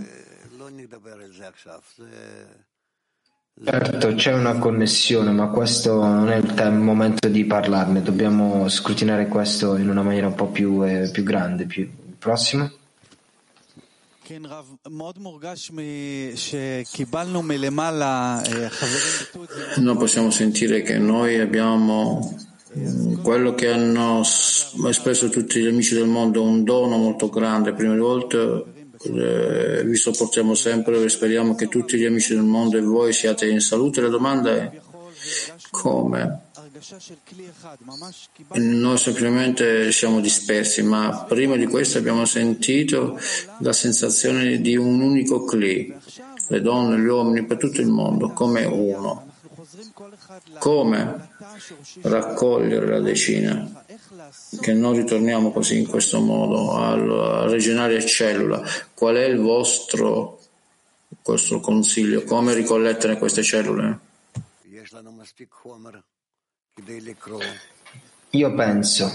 Certo, 3.64 4.14
c'è 4.14 4.32
una 4.32 4.58
connessione, 4.58 5.30
ma 5.30 5.48
questo 5.48 6.02
non 6.02 6.30
è 6.30 6.36
il 6.36 6.54
tem- 6.54 6.82
momento 6.82 7.28
di 7.28 7.44
parlarne. 7.44 8.02
Dobbiamo 8.02 8.68
scrutinare 8.68 9.28
questo 9.28 9.76
in 9.76 9.88
una 9.88 10.02
maniera 10.02 10.26
un 10.26 10.34
po' 10.34 10.48
più, 10.48 10.84
eh, 10.84 11.10
più 11.10 11.22
grande. 11.22 11.66
Più. 11.66 11.88
Prossimo. 12.18 12.70
Noi 19.76 19.96
possiamo 19.96 20.30
sentire 20.30 20.82
che 20.82 20.98
noi 20.98 21.38
abbiamo 21.40 22.36
quello 23.22 23.54
che 23.54 23.68
hanno 23.68 24.22
espresso 24.22 25.28
tutti 25.28 25.60
gli 25.60 25.66
amici 25.66 25.94
del 25.94 26.06
mondo, 26.06 26.42
un 26.42 26.64
dono 26.64 26.96
molto 26.96 27.28
grande. 27.28 27.74
Prima 27.74 27.94
di 27.94 28.00
volta 28.00 28.38
eh, 28.38 29.82
vi 29.84 29.96
sopportiamo 29.96 30.54
sempre 30.54 31.02
e 31.02 31.08
speriamo 31.08 31.54
che 31.54 31.68
tutti 31.68 31.98
gli 31.98 32.06
amici 32.06 32.34
del 32.34 32.44
mondo 32.44 32.78
e 32.78 32.80
voi 32.80 33.12
siate 33.12 33.48
in 33.48 33.60
salute. 33.60 34.00
La 34.00 34.08
domanda 34.08 34.50
è 34.50 34.80
come? 35.70 36.50
Noi 38.54 38.98
semplicemente 38.98 39.92
siamo 39.92 40.20
dispersi, 40.20 40.82
ma 40.82 41.24
prima 41.28 41.54
di 41.54 41.66
questo 41.66 41.98
abbiamo 41.98 42.24
sentito 42.24 43.18
la 43.60 43.72
sensazione 43.72 44.60
di 44.60 44.76
un 44.76 45.00
unico 45.00 45.44
cli, 45.44 45.94
le 46.48 46.60
donne, 46.60 46.98
gli 46.98 47.06
uomini, 47.06 47.46
per 47.46 47.58
tutto 47.58 47.80
il 47.80 47.86
mondo, 47.86 48.30
come 48.32 48.64
uno. 48.64 49.30
Come 50.58 51.28
raccogliere 52.02 52.86
la 52.86 53.00
decina? 53.00 53.84
Che 54.60 54.72
non 54.72 54.94
ritorniamo 54.94 55.52
così 55.52 55.78
in 55.78 55.86
questo 55.86 56.20
modo 56.20 56.72
a 56.72 57.46
regionale 57.48 58.04
cellula. 58.04 58.60
Qual 58.92 59.14
è 59.14 59.24
il 59.24 59.38
vostro, 59.38 60.40
vostro 61.22 61.60
consiglio? 61.60 62.24
Come 62.24 62.54
ricollettere 62.54 63.18
queste 63.18 63.42
cellule? 63.42 63.98
Io 68.30 68.54
penso 68.54 69.12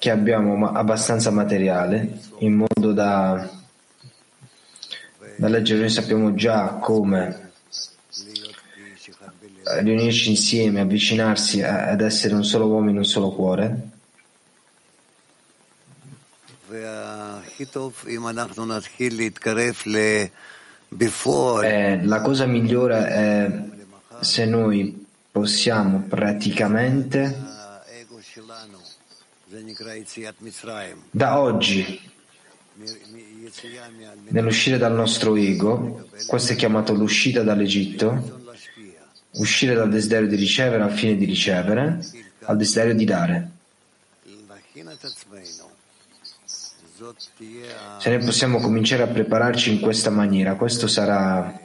che 0.00 0.10
abbiamo 0.10 0.72
abbastanza 0.72 1.30
materiale 1.30 2.22
in 2.38 2.54
modo 2.54 2.92
da, 2.92 3.48
da 5.36 5.46
leggere, 5.46 5.78
noi 5.78 5.90
sappiamo 5.90 6.34
già 6.34 6.70
come 6.80 7.52
riunirci 9.78 10.30
insieme, 10.30 10.80
avvicinarsi 10.80 11.62
ad 11.62 12.00
essere 12.00 12.34
un 12.34 12.42
solo 12.42 12.66
uomo 12.66 12.90
in 12.90 12.96
un 12.96 13.04
solo 13.04 13.30
cuore. 13.30 13.88
Eh, 21.62 22.04
la 22.04 22.20
cosa 22.22 22.44
migliore 22.46 23.06
è 23.06 23.62
se 24.18 24.46
noi 24.46 24.99
possiamo 25.30 26.02
praticamente 26.08 27.58
da 31.10 31.38
oggi 31.38 32.00
nell'uscire 34.28 34.78
dal 34.78 34.94
nostro 34.94 35.36
ego, 35.36 36.08
questo 36.26 36.52
è 36.52 36.56
chiamato 36.56 36.94
l'uscita 36.94 37.42
dall'Egitto, 37.42 38.42
uscire 39.32 39.74
dal 39.74 39.90
desiderio 39.90 40.28
di 40.28 40.36
ricevere 40.36 40.82
al 40.82 40.92
fine 40.92 41.16
di 41.16 41.24
ricevere, 41.24 41.98
al 42.44 42.56
desiderio 42.56 42.94
di 42.94 43.04
dare. 43.04 43.50
Se 47.98 48.10
noi 48.10 48.24
possiamo 48.24 48.60
cominciare 48.60 49.02
a 49.02 49.06
prepararci 49.06 49.72
in 49.72 49.80
questa 49.80 50.10
maniera, 50.10 50.54
questo 50.54 50.86
sarà 50.86 51.58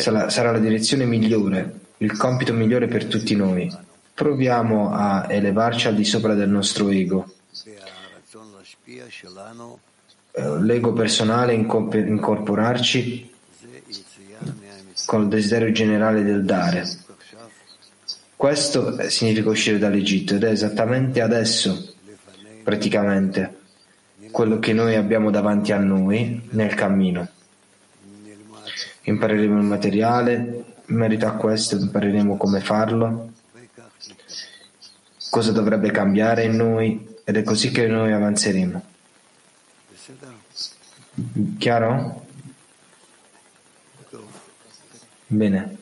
sarà, 0.00 0.30
sarà 0.30 0.52
la 0.52 0.58
direzione 0.58 1.04
migliore, 1.04 1.80
il 1.98 2.16
compito 2.16 2.52
migliore 2.52 2.86
per 2.86 3.06
tutti 3.06 3.34
noi. 3.34 3.70
Proviamo 4.14 4.92
a 4.94 5.26
elevarci 5.28 5.88
al 5.88 5.94
di 5.94 6.04
sopra 6.04 6.34
del 6.34 6.48
nostro 6.48 6.88
ego. 6.88 7.30
Eh, 10.32 10.60
l'ego 10.62 10.92
personale, 10.92 11.52
incorporarci 11.52 13.34
con 15.04 15.22
il 15.22 15.28
desiderio 15.28 15.72
generale 15.72 16.22
del 16.22 16.44
dare. 16.44 17.04
Questo 18.34 19.08
significa 19.08 19.48
uscire 19.48 19.78
dall'Egitto 19.78 20.34
ed 20.34 20.44
è 20.44 20.50
esattamente 20.50 21.20
adesso, 21.20 21.94
praticamente, 22.62 23.55
quello 24.36 24.58
che 24.58 24.74
noi 24.74 24.94
abbiamo 24.96 25.30
davanti 25.30 25.72
a 25.72 25.78
noi 25.78 26.46
nel 26.50 26.74
cammino. 26.74 27.26
Impareremo 29.04 29.56
il 29.56 29.64
materiale, 29.64 30.64
in 30.84 30.94
merito 30.94 31.26
a 31.26 31.30
questo 31.30 31.78
impareremo 31.78 32.36
come 32.36 32.60
farlo, 32.60 33.32
cosa 35.30 35.52
dovrebbe 35.52 35.90
cambiare 35.90 36.44
in 36.44 36.54
noi 36.54 37.16
ed 37.24 37.38
è 37.38 37.42
così 37.44 37.70
che 37.70 37.86
noi 37.86 38.12
avanzeremo. 38.12 38.84
Chiaro? 41.56 42.26
Bene. 45.28 45.78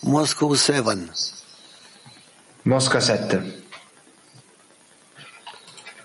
Moscow 0.00 0.52
7. 0.52 1.39
Mosca 2.63 2.99
7. 2.99 3.65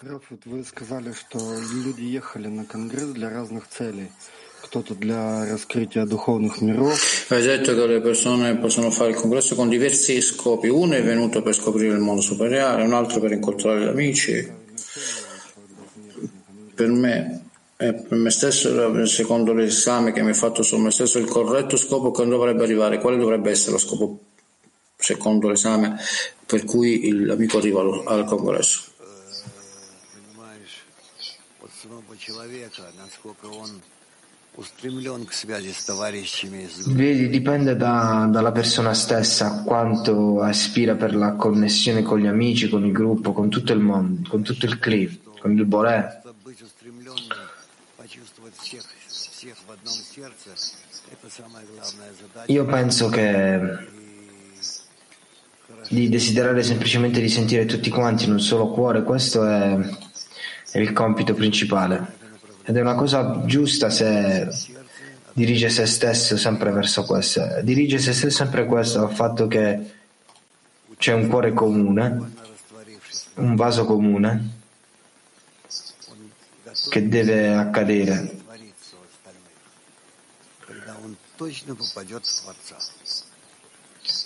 Раф, 0.02 0.22
вот 0.30 0.40
вы 0.46 0.64
сказали, 0.64 1.12
что 1.12 1.38
люди 1.84 2.02
ехали 2.02 2.48
на 2.48 2.64
конгресс 2.64 3.10
для 3.10 3.28
разных 3.28 3.68
целей. 3.68 4.10
Кто-то 4.62 4.94
для 4.94 5.44
раскрытия 5.50 6.06
духовных 6.06 6.62
миров. 6.62 6.98
Hai 7.30 7.42
detto 7.42 7.74
che 7.74 7.86
le 7.86 8.00
persone 8.00 8.56
possono 8.56 8.90
fare 8.90 9.10
il 9.10 9.16
congresso 9.16 9.54
con 9.54 9.68
diversi 9.68 10.20
scopi. 10.22 10.68
Uno 10.68 10.94
è 10.94 11.02
venuto 11.02 11.42
per 11.42 11.54
scoprire 11.54 11.94
il 11.94 12.00
mondo 12.00 12.22
superiore, 12.22 12.82
un 12.82 12.94
altro 12.94 13.20
per 13.20 13.32
incontrare 13.32 13.84
gli 13.84 13.88
amici. 13.88 14.52
Per 16.74 16.88
me 16.88 17.44
e 17.76 17.94
per 17.94 18.18
me 18.18 18.30
stesso, 18.30 19.06
secondo 19.06 19.52
l'esame 19.52 20.12
che 20.12 20.22
mi 20.22 20.30
ha 20.30 20.34
fatto 20.34 20.62
su 20.62 20.76
me 20.76 20.90
stesso, 20.90 21.18
il 21.18 21.26
corretto 21.26 21.76
scopo 21.76 22.10
che 22.10 22.26
dovrebbe 22.26 22.62
arrivare, 22.62 22.98
quale 22.98 23.16
dovrebbe 23.16 23.50
essere 23.50 23.72
lo 23.72 23.78
scopo 23.78 24.18
secondo 24.96 25.48
l'esame 25.48 25.98
per 26.45 26.63
cui 26.63 27.25
l'amico 27.25 27.57
arriva 27.57 27.81
al 28.05 28.25
congresso? 28.25 28.93
Vedi, 36.87 37.27
dipende 37.27 37.75
da, 37.75 38.27
dalla 38.31 38.51
persona 38.51 38.93
stessa 38.93 39.63
quanto 39.63 40.39
aspira 40.41 40.95
per 40.95 41.13
la 41.15 41.33
connessione 41.33 42.03
con 42.03 42.19
gli 42.19 42.27
amici, 42.27 42.69
con 42.69 42.85
il 42.85 42.93
gruppo, 42.93 43.33
con 43.33 43.49
tutto 43.49 43.73
il 43.73 43.79
mondo, 43.79 44.29
con 44.29 44.43
tutto 44.43 44.65
il 44.65 44.79
cliff, 44.79 45.17
con 45.39 45.51
il 45.51 45.65
Boré. 45.65 46.21
Io 52.45 52.65
penso 52.65 53.09
che 53.09 54.03
di 55.89 56.09
desiderare 56.09 56.63
semplicemente 56.63 57.19
di 57.19 57.29
sentire 57.29 57.65
tutti 57.65 57.89
quanti 57.89 58.25
in 58.25 58.31
un 58.31 58.39
solo 58.39 58.69
cuore, 58.69 59.03
questo 59.03 59.45
è, 59.45 59.77
è 60.71 60.79
il 60.79 60.93
compito 60.93 61.33
principale. 61.33 62.13
Ed 62.63 62.75
è 62.77 62.81
una 62.81 62.95
cosa 62.95 63.43
giusta 63.45 63.89
se 63.89 64.47
dirige 65.33 65.69
se 65.69 65.85
stesso 65.85 66.37
sempre 66.37 66.71
verso 66.71 67.03
questo. 67.03 67.45
Dirige 67.61 67.99
se 67.99 68.13
stesso 68.13 68.35
sempre 68.35 68.65
questo, 68.65 69.01
al 69.01 69.13
fatto 69.13 69.47
che 69.47 69.91
c'è 70.97 71.13
un 71.13 71.27
cuore 71.27 71.53
comune, 71.53 72.33
un 73.35 73.55
vaso 73.55 73.85
comune 73.85 74.53
che 76.89 77.07
deve 77.07 77.53
accadere. 77.53 78.43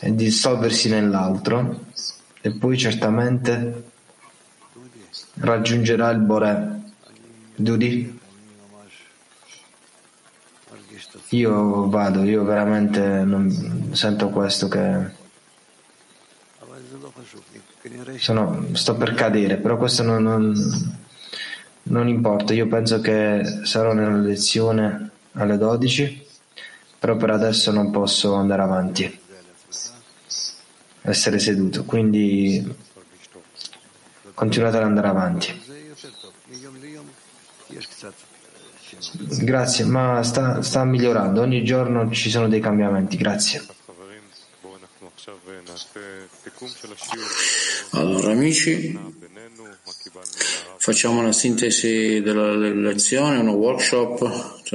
E 0.02 0.16
dissolversi 0.16 0.90
nell'altro 0.90 1.88
e 2.42 2.52
poi 2.52 2.78
certamente 2.78 3.84
raggiungerà 5.36 6.10
il 6.12 6.20
Boré. 6.20 6.82
Dudi? 7.56 8.18
Io 11.30 11.90
vado, 11.90 12.24
io 12.24 12.44
veramente 12.44 13.02
non 13.24 13.92
sento 13.92 14.30
questo 14.30 14.68
che 14.68 15.18
sono, 18.18 18.68
sto 18.74 18.96
per 18.96 19.14
cadere, 19.14 19.58
però 19.58 19.78
questo 19.78 20.04
non, 20.04 20.24
non, 20.24 20.54
non 21.84 22.08
importa. 22.08 22.54
Io 22.54 22.68
penso 22.68 23.00
che 23.00 23.44
sarò 23.64 23.94
nella 23.94 24.18
lezione 24.18 25.10
alle 25.34 25.58
12, 25.58 26.26
però 26.98 27.16
per 27.16 27.32
adesso 27.32 27.72
non 27.72 27.92
posso 27.92 28.34
andare 28.34 28.62
avanti, 28.62 29.19
essere 31.02 31.40
seduto, 31.40 31.84
quindi 31.86 32.76
continuate 34.34 34.78
ad 34.78 34.84
andare 34.84 35.08
avanti. 35.08 35.68
Grazie, 39.42 39.86
ma 39.86 40.24
sta, 40.24 40.62
sta 40.62 40.84
migliorando, 40.84 41.42
ogni 41.42 41.64
giorno 41.64 42.10
ci 42.12 42.30
sono 42.30 42.48
dei 42.48 42.60
cambiamenti, 42.60 43.18
grazie. 43.18 43.66
Allora 47.92 48.32
amici, 48.32 48.98
facciamo 50.78 51.20
una 51.20 51.32
sintesi 51.32 52.22
della 52.22 52.56
lezione, 52.56 53.38
uno 53.38 53.52
workshop 53.52 54.59